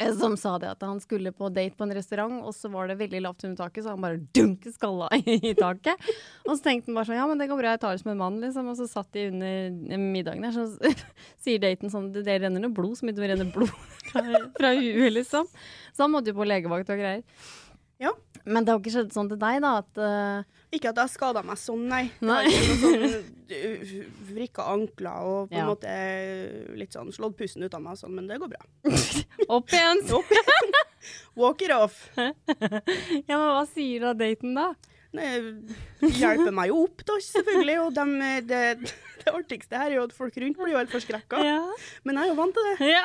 som 0.20 0.36
sa 0.40 0.56
det 0.60 0.70
at 0.72 0.84
han 0.86 1.00
skulle 1.02 1.32
på 1.36 1.50
date 1.52 1.76
på 1.76 1.86
en 1.86 1.94
restaurant, 1.96 2.40
og 2.46 2.54
så 2.56 2.70
var 2.72 2.90
det 2.90 2.98
veldig 3.00 3.22
lavt 3.24 3.44
under 3.46 3.60
taket, 3.60 3.84
så 3.84 3.94
han 3.94 4.04
bare 4.04 4.20
dunk 4.36 4.66
skalla 4.72 5.10
i 5.18 5.54
taket. 5.58 6.10
Og 6.46 6.54
så 6.54 6.60
tenkte 6.64 6.90
han 6.90 6.98
bare 6.98 7.10
sånn, 7.10 7.20
ja, 7.20 7.28
men 7.30 7.40
det 7.40 7.48
går 7.50 7.60
bra, 7.60 7.74
jeg 7.76 7.82
tar 7.84 7.96
det 7.96 8.02
som 8.04 8.12
en 8.14 8.22
mann, 8.22 8.40
liksom. 8.42 8.70
Og 8.72 8.78
så 8.80 8.88
satt 8.90 9.10
de 9.16 9.28
under 9.30 10.04
middagen 10.04 10.46
der, 10.46 10.56
så 10.56 10.94
sier 11.44 11.62
daten 11.62 11.92
sånn, 11.92 12.10
det 12.16 12.40
renner 12.42 12.62
noe 12.62 12.74
blod, 12.74 12.98
så 12.98 13.08
mye 13.08 13.16
det 13.18 13.32
renner 13.32 13.50
blod 13.54 13.72
fra, 14.10 14.24
fra 14.56 14.74
huet, 14.78 15.10
liksom. 15.18 15.50
Så 15.92 16.06
han 16.06 16.14
måtte 16.14 16.32
jo 16.32 16.40
på 16.40 16.48
legevakt 16.48 16.92
og 16.92 17.02
greier. 17.02 17.24
Ja. 18.00 18.14
Men 18.48 18.64
det 18.64 18.72
har 18.72 18.80
ikke 18.80 18.92
skjedd 18.94 19.10
sånn 19.12 19.28
til 19.28 19.38
deg, 19.40 19.58
da, 19.60 19.70
at 19.82 19.98
uh... 20.00 20.60
Ikke 20.72 20.88
at 20.92 20.96
jeg 20.96 21.02
har 21.04 21.10
skada 21.12 21.42
meg 21.44 21.58
sånn, 21.60 21.82
nei. 21.90 22.06
Nei. 22.24 22.46
sånn 22.80 23.02
uh, 23.04 23.90
vrikka 24.30 24.64
ankler 24.72 25.26
og 25.28 25.50
på 25.50 25.58
en 25.58 25.60
Ja. 25.60 25.66
måte 25.68 25.96
litt 26.80 26.96
sånn 26.96 27.12
slått 27.12 27.36
pusten 27.36 27.66
ut 27.66 27.74
av 27.76 27.82
meg, 27.84 27.98
sånn, 28.00 28.14
men 28.16 28.30
det 28.30 28.38
går 28.40 28.54
bra. 28.54 28.62
opp 29.56 29.74
igjen! 29.76 30.00
Walk 31.40 31.62
it 31.66 31.74
off. 31.76 32.00
Ja, 32.16 33.36
men 33.36 33.46
hva 33.52 33.66
sier 33.68 34.08
da 34.08 34.14
daten, 34.16 34.56
da? 34.56 34.70
Nei, 35.16 35.26
hjelper 36.20 36.52
meg 36.54 36.68
jo 36.70 36.84
opp, 36.84 37.00
da, 37.08 37.16
selvfølgelig. 37.24 37.76
Og 37.82 37.94
dem, 37.96 38.12
eh, 38.22 38.36
det, 38.46 38.60
det 39.24 39.32
artigste 39.34 39.80
her 39.80 39.90
er 39.90 39.96
jo 39.96 40.04
at 40.06 40.14
folk 40.14 40.36
rundt 40.38 40.58
blir 40.60 40.70
jo 40.74 40.78
helt 40.78 40.92
forskrekka. 40.94 41.40
Ja. 41.42 41.56
Men 42.06 42.20
jeg 42.20 42.28
er 42.28 42.30
jo 42.30 42.36
vant 42.38 42.54
til 42.54 42.68
det. 42.68 42.90
ja. 42.92 43.02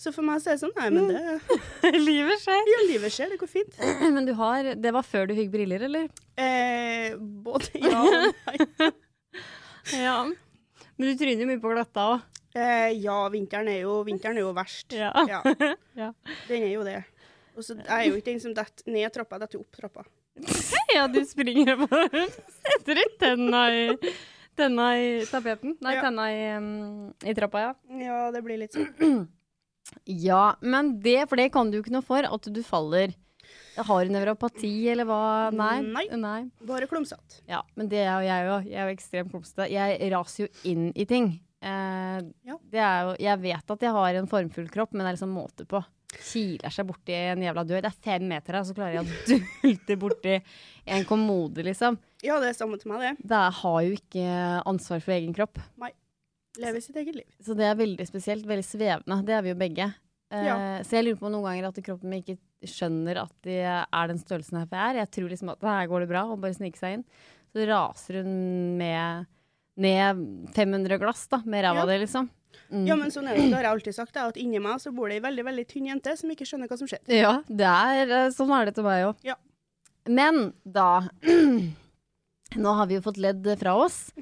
Så 0.00 0.10
for 0.16 0.26
meg 0.26 0.42
så 0.42 0.50
er 0.50 0.58
det 0.58 0.64
sånn 0.64 0.74
Nei, 0.80 0.88
men 0.90 1.06
det 1.12 1.94
Livet 2.08 2.42
skjer. 2.42 2.70
Ja, 2.72 2.80
livet 2.90 3.14
skjer, 3.14 3.30
det 3.34 3.38
går 3.44 3.52
fint. 3.54 3.78
Men 4.16 4.26
du 4.26 4.34
har 4.38 4.72
Det 4.74 4.92
var 4.96 5.06
før 5.06 5.30
du 5.30 5.36
fikk 5.38 5.52
briller, 5.54 5.86
eller? 5.86 6.10
Eh, 6.36 7.14
både 7.18 7.70
ja 7.86 8.02
og 8.02 8.28
nei. 8.50 8.90
Ja. 9.94 10.18
Men 10.98 11.10
du 11.10 11.18
tryner 11.20 11.44
jo 11.44 11.48
mye 11.52 11.62
på 11.62 11.70
glatta 11.74 12.08
òg. 12.16 12.26
Eh, 12.54 12.90
ja, 13.02 13.16
vinteren 13.34 13.70
er 13.70 13.80
jo, 13.82 13.96
vinteren 14.06 14.38
er 14.38 14.44
jo 14.46 14.52
verst. 14.54 14.94
Ja. 14.94 15.10
Ja, 15.26 16.10
den 16.50 16.66
er 16.66 16.70
jo 16.70 16.84
det. 16.86 17.00
Og 17.54 17.62
så 17.66 17.74
jeg 17.78 17.90
er 17.94 18.04
jo 18.10 18.18
ikke 18.18 18.32
den 18.32 18.42
som 18.42 18.54
detter 18.54 18.90
ned 18.94 19.10
trappa, 19.14 19.38
jeg 19.38 19.46
detter 19.46 19.62
opp 19.62 19.78
trappa. 19.78 20.04
Ja, 20.94 21.06
du 21.08 21.20
springer 21.26 21.76
på 21.86 22.00
Setter 22.58 23.00
ut 23.04 23.18
tenna 23.20 23.64
i 23.74 23.84
Tenna 24.54 24.88
i 24.98 25.24
tapeten. 25.26 25.72
Nei, 25.82 25.94
Ja. 25.96 26.02
tenna 26.04 26.24
i, 26.30 26.42
um, 26.56 27.14
i 27.26 27.32
trappa, 27.34 27.58
ja. 27.64 27.72
Ja, 27.98 28.18
det 28.30 28.42
blir 28.46 28.58
litt 28.62 28.76
sånn. 28.76 29.24
Ja, 30.08 30.56
men 30.64 30.94
det, 31.04 31.26
for 31.28 31.36
det 31.36 31.50
kan 31.52 31.68
du 31.70 31.76
jo 31.76 31.82
ikke 31.84 31.92
noe 31.92 32.02
for, 32.06 32.24
at 32.24 32.46
du 32.50 32.60
faller. 32.66 33.12
Har 33.76 34.04
du 34.06 34.12
nevropati, 34.14 34.70
eller 34.90 35.04
hva? 35.06 35.18
Nei. 35.54 35.74
Nei. 35.84 36.04
Nei. 36.16 36.38
Bare 36.66 36.88
klumsete. 36.90 37.42
Ja, 37.50 37.60
men 37.76 37.90
det 37.92 38.00
er 38.00 38.14
jo 38.16 38.28
jeg 38.30 38.48
òg. 38.54 38.70
Jeg 38.70 38.78
er 38.80 38.88
jo 38.88 38.94
ekstremt 38.96 39.30
klumsete. 39.34 39.66
Jeg 39.70 40.08
raser 40.14 40.46
jo 40.46 40.48
inn 40.72 40.86
i 40.96 41.04
ting. 41.10 41.28
Eh, 41.60 42.22
Ja. 42.48 42.56
det 42.72 42.80
jo, 42.80 43.12
jeg 43.26 43.42
vet 43.44 43.70
at 43.76 43.84
jeg 43.86 43.92
har 43.98 44.14
en 44.22 44.30
formfull 44.30 44.70
kropp, 44.72 44.94
men 44.94 45.04
det 45.04 45.12
er 45.12 45.16
liksom 45.18 45.34
måte 45.36 45.66
på. 45.68 45.84
Kiler 46.20 46.70
seg 46.74 46.86
borti 46.88 47.14
en 47.16 47.42
jævla 47.44 47.64
dør. 47.66 47.82
Det 47.84 47.90
er 47.90 47.98
fem 48.04 48.24
meter 48.30 48.58
her, 48.58 48.64
så 48.68 48.74
klarer 48.76 48.98
jeg 48.98 49.04
å 49.04 49.42
dulte 49.64 49.96
borti 50.00 50.36
en 50.86 51.04
kommode, 51.08 51.64
liksom. 51.66 51.98
Ja, 52.24 52.38
det 52.40 52.52
er 52.52 52.56
samme 52.58 52.78
til 52.80 52.92
meg, 52.92 53.02
det. 53.04 53.28
Det 53.34 53.42
har 53.60 53.80
jo 53.86 53.92
ikke 53.98 54.26
ansvar 54.70 55.02
for 55.04 55.16
egen 55.16 55.34
kropp. 55.36 55.58
Nei. 55.82 55.90
Lever 56.62 56.80
sitt 56.84 56.96
eget 57.00 57.16
liv. 57.18 57.26
Så 57.42 57.56
det 57.58 57.66
er 57.66 57.74
veldig 57.74 58.04
spesielt. 58.06 58.44
Veldig 58.46 58.64
svevende. 58.66 59.16
Det 59.26 59.34
er 59.34 59.42
vi 59.42 59.50
jo 59.50 59.58
begge. 59.58 59.88
Eh, 60.30 60.44
Ja. 60.46 60.56
Så 60.86 60.96
jeg 61.00 61.04
lurer 61.08 61.18
på 61.18 61.30
noen 61.34 61.44
ganger 61.48 61.66
at 61.72 61.80
kroppen 61.82 62.10
min 62.12 62.22
ikke 62.22 62.38
skjønner 62.70 63.18
at 63.24 63.32
de 63.42 63.56
er 63.66 64.06
den 64.08 64.20
størrelsen 64.22 64.60
her 64.60 64.68
for 64.70 64.78
jeg 64.78 64.94
er. 64.94 65.00
Jeg 65.02 65.10
tror 65.16 65.28
liksom 65.34 65.50
at 65.52 65.66
her 65.66 65.88
går 65.90 66.04
det 66.04 66.08
bra, 66.14 66.22
og 66.30 66.38
bare 66.40 66.54
snike 66.54 66.78
seg 66.78 67.00
inn. 67.00 67.04
Så 67.54 67.66
raser 67.68 68.20
hun 68.22 68.78
med 68.78 69.26
ned 69.82 70.22
500 70.54 70.98
glass 71.02 71.26
da, 71.28 71.40
med 71.44 71.64
ræva 71.66 71.82
Ja. 71.82 71.86
di, 71.90 71.98
liksom. 72.06 72.30
Mm. 72.70 72.84
Ja, 72.88 72.96
men 72.98 73.12
sånn 73.14 73.28
er 73.30 73.38
det. 73.38 73.48
Det 73.48 73.56
har 73.56 73.66
jeg 73.68 73.76
alltid 73.76 73.96
sagt, 73.96 74.16
at 74.20 74.38
inni 74.40 74.60
meg 74.62 74.82
så 74.82 74.92
bor 74.94 75.10
det 75.10 75.18
ei 75.18 75.24
veldig, 75.24 75.44
veldig 75.46 75.64
tynn 75.70 75.90
jente 75.90 76.14
som 76.18 76.32
ikke 76.32 76.46
skjønner 76.48 76.70
hva 76.70 76.78
som 76.80 76.90
skjer. 76.90 77.02
Ja, 77.10 77.34
det 77.48 77.70
er, 77.70 78.14
eh, 78.18 78.30
sånn 78.34 78.52
er 78.56 78.68
det 78.68 78.76
til 78.78 78.86
meg 78.86 79.08
òg. 79.10 79.20
Ja. 79.26 79.36
Men 80.10 80.52
da 80.64 81.08
Nå 82.64 82.72
har 82.78 82.86
vi 82.86 82.98
jo 82.98 83.02
fått 83.02 83.18
ledd 83.18 83.46
fra 83.58 83.72
oss. 83.82 84.12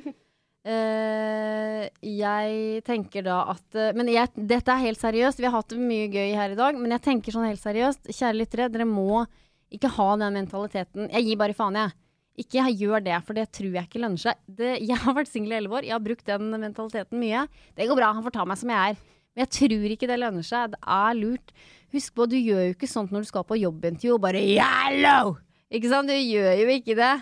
Uh, 0.63 1.85
jeg 2.23 2.83
tenker 2.87 3.25
da 3.27 3.41
at 3.51 3.75
eh, 3.77 3.91
Men 3.99 4.09
jeg, 4.09 4.31
dette 4.37 4.73
er 4.73 4.85
helt 4.87 5.01
seriøst. 5.03 5.43
Vi 5.43 5.49
har 5.49 5.57
hatt 5.59 5.75
det 5.75 5.81
mye 5.83 6.07
gøy 6.09 6.37
her 6.39 6.55
i 6.55 6.59
dag. 6.59 6.79
Men 6.79 6.95
jeg 6.97 7.05
tenker 7.09 7.35
sånn 7.35 7.49
helt 7.51 7.61
seriøst. 7.61 8.09
Kjære 8.09 8.39
lyttere, 8.39 8.71
dere 8.73 8.89
må 8.89 9.25
ikke 9.73 9.91
ha 9.99 10.09
den 10.21 10.39
mentaliteten. 10.39 11.11
Jeg 11.13 11.29
gir 11.29 11.41
bare 11.41 11.57
faen, 11.57 11.77
jeg. 11.81 11.97
Ikke 12.41 12.65
gjør 12.73 13.03
det, 13.05 13.17
for 13.27 13.37
det 13.37 13.51
tror 13.53 13.75
jeg 13.77 13.89
ikke 13.89 14.01
lønner 14.01 14.21
seg. 14.23 14.39
Det, 14.49 14.77
jeg 14.81 14.97
har 15.03 15.17
vært 15.17 15.29
singel 15.29 15.53
i 15.53 15.59
elleve 15.59 15.81
år. 15.81 15.89
Jeg 15.89 15.97
har 15.97 16.05
brukt 16.05 16.29
den 16.29 16.49
mentaliteten 16.55 17.21
mye. 17.21 17.45
Det 17.77 17.89
går 17.91 17.99
bra, 17.99 18.13
han 18.17 18.25
får 18.25 18.37
ta 18.39 18.47
meg 18.49 18.61
som 18.61 18.73
jeg 18.73 18.95
er. 18.95 19.03
Men 19.33 19.45
jeg 19.45 19.53
tror 19.59 19.95
ikke 19.95 20.09
det 20.09 20.21
lønner 20.21 20.47
seg. 20.47 20.73
Det 20.73 20.81
er 20.97 21.19
lurt. 21.19 21.53
Husk 21.93 22.15
på, 22.17 22.29
du 22.29 22.39
gjør 22.39 22.67
jo 22.67 22.77
ikke 22.77 22.89
sånt 22.89 23.13
når 23.13 23.25
du 23.25 23.29
skal 23.29 23.45
på 23.49 23.61
jobbintervju 23.61 24.15
og 24.17 24.23
bare 24.25 24.41
Yellow! 24.41 25.37
Ikke 25.73 25.93
sant? 25.93 26.09
Du 26.09 26.17
gjør 26.17 26.57
jo 26.61 26.73
ikke 26.73 26.97
det. 26.97 27.13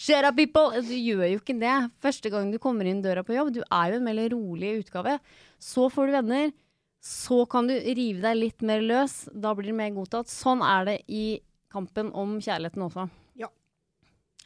Shut 0.00 0.24
up, 0.24 0.36
people! 0.36 0.80
Du 0.84 0.92
gjør 0.96 1.26
jo 1.28 1.40
ikke 1.40 1.56
det. 1.60 1.76
Første 2.04 2.32
gang 2.32 2.52
du 2.52 2.60
kommer 2.60 2.88
inn 2.88 3.02
døra 3.04 3.24
på 3.24 3.36
jobb, 3.36 3.52
du 3.56 3.62
er 3.64 3.92
jo 3.92 4.00
en 4.00 4.08
veldig 4.08 4.26
rolig 4.32 4.74
utgave. 4.82 5.18
Så 5.60 5.88
får 5.92 6.08
du 6.08 6.16
venner. 6.16 6.52
Så 7.00 7.42
kan 7.48 7.68
du 7.68 7.74
rive 7.74 8.20
deg 8.24 8.36
litt 8.36 8.64
mer 8.64 8.84
løs. 8.84 9.22
Da 9.32 9.52
blir 9.56 9.72
det 9.72 9.78
mer 9.78 9.92
godtatt. 9.96 10.28
Sånn 10.32 10.60
er 10.64 10.88
det 10.88 10.98
i 11.08 11.24
kampen 11.72 12.12
om 12.16 12.36
kjærligheten 12.40 12.84
også. 12.84 13.06
Ja. 13.40 13.48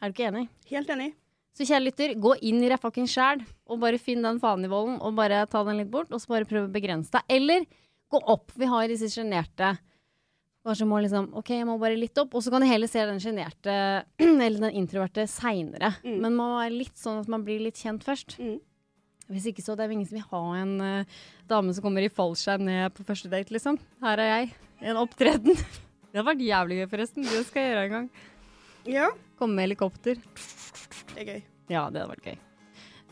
Er 0.01 0.11
du 0.11 0.17
ikke 0.17 0.31
enig? 0.31 0.49
Helt 0.71 0.91
enig. 0.95 1.13
Så 1.55 1.67
kjære 1.69 1.85
lytter, 1.85 2.13
gå 2.19 2.35
inn 2.43 2.65
i 2.67 2.77
fucking 2.83 3.07
sjæl, 3.07 3.45
og 3.71 3.79
bare 3.83 4.01
finn 4.03 4.25
den 4.27 4.41
volden, 4.43 4.99
og 4.99 5.15
bare 5.15 5.45
ta 5.47 5.63
den 5.63 5.79
litt 5.79 5.91
bort, 5.93 6.11
og 6.11 6.21
så 6.21 6.33
bare 6.33 6.49
prøv 6.51 6.67
å 6.67 6.73
begrense 6.75 7.15
deg. 7.15 7.23
Eller 7.31 7.67
gå 8.11 8.19
opp. 8.19 8.51
Vi 8.59 8.67
har 8.71 8.89
disse 8.91 9.11
sjenerte 9.13 9.77
Kanskje 10.65 10.87
må 10.89 10.97
liksom 11.05 11.27
OK, 11.37 11.51
jeg 11.59 11.67
må 11.69 11.75
bare 11.77 11.97
litt 11.99 12.17
opp. 12.17 12.39
Og 12.39 12.41
så 12.41 12.49
kan 12.49 12.63
du 12.65 12.69
heller 12.69 12.89
se 12.89 13.03
den 13.05 13.19
sjenerte, 13.21 13.73
eller 14.25 14.63
den 14.63 14.79
introverte, 14.81 15.27
seinere. 15.29 15.91
Mm. 16.01 16.15
Men 16.23 16.31
man 16.31 16.39
må 16.39 16.55
være 16.57 16.79
litt 16.79 16.97
sånn 16.97 17.21
at 17.21 17.29
man 17.29 17.45
blir 17.45 17.61
litt 17.67 17.77
kjent 17.77 18.07
først. 18.07 18.39
Mm. 18.41 18.57
Hvis 19.35 19.51
ikke 19.51 19.65
så 19.65 19.77
det 19.77 19.85
er 19.85 19.93
ingen 19.93 20.09
som 20.09 20.17
vil 20.17 20.25
ha 20.31 20.43
en 20.63 20.73
uh, 20.81 21.21
dame 21.49 21.73
som 21.77 21.85
kommer 21.85 22.05
i 22.05 22.13
fallskjerm 22.13 22.65
ned 22.65 22.97
på 22.97 23.05
første 23.05 23.29
date, 23.33 23.53
liksom. 23.53 23.77
Her 24.05 24.25
er 24.25 24.31
jeg. 24.31 24.55
En 24.89 25.01
opptreden. 25.05 25.61
Det 26.15 26.21
har 26.21 26.29
vært 26.29 26.45
jævlig 26.47 26.77
gøy, 26.79 26.89
forresten. 26.93 27.25
Det 27.27 27.41
skal 27.49 27.61
jeg 27.61 27.71
gjøre 27.73 27.85
en 27.85 27.95
gang. 27.99 28.05
Ja, 28.87 29.07
Komme 29.39 29.59
med 29.59 29.69
helikopter. 29.69 30.21
det 31.15 31.23
er 31.23 31.31
gøy. 31.31 31.45
Ja, 31.73 31.87
det 31.91 32.03
hadde 32.03 32.11
vært 32.13 32.29
gøy. 32.33 32.39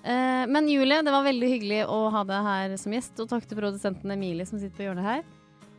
Eh, 0.03 0.45
men 0.51 0.69
Julie, 0.71 1.03
det 1.03 1.15
var 1.15 1.27
veldig 1.27 1.49
hyggelig 1.55 1.85
å 1.87 2.09
ha 2.15 2.25
deg 2.27 2.49
her 2.49 2.75
som 2.81 2.95
gjest. 2.95 3.15
Og 3.23 3.31
takk 3.31 3.47
til 3.49 3.59
produsenten 3.61 4.15
Emilie 4.15 4.47
som 4.49 4.61
sitter 4.61 4.77
på 4.79 4.89
hjørnet 4.89 5.07
her. 5.07 5.23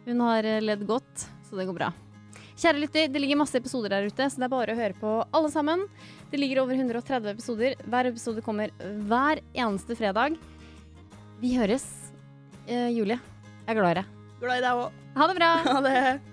Hun 0.08 0.24
har 0.24 0.48
eh, 0.48 0.64
ledd 0.64 0.86
godt, 0.88 1.28
så 1.48 1.60
det 1.60 1.68
går 1.70 1.78
bra. 1.80 1.92
Kjære 2.54 2.84
lytter, 2.84 3.08
det 3.10 3.22
ligger 3.22 3.40
masse 3.40 3.58
episoder 3.58 3.96
der 3.96 4.08
ute, 4.08 4.28
så 4.30 4.40
det 4.40 4.46
er 4.46 4.54
bare 4.54 4.76
å 4.76 4.78
høre 4.78 4.98
på 5.00 5.14
alle 5.34 5.50
sammen. 5.52 5.88
Det 6.30 6.40
ligger 6.40 6.62
over 6.64 6.78
130 6.78 7.32
episoder. 7.34 7.80
Hver 7.90 8.12
episode 8.12 8.44
kommer 8.46 8.74
hver 9.10 9.42
eneste 9.54 9.98
fredag. 9.98 10.38
Vi 11.42 11.56
høres. 11.58 11.88
Eh, 12.68 12.92
Julie, 12.94 13.18
jeg 13.66 13.74
er 13.74 13.80
glad 13.80 13.96
i 13.96 14.02
deg. 14.02 14.14
Glad 14.44 14.62
i 14.62 14.68
deg 14.68 14.86
òg. 14.86 15.02
Ha 15.18 15.28
det 15.30 15.40
bra! 15.42 15.56
Ha 15.68 15.82
det. 15.88 16.33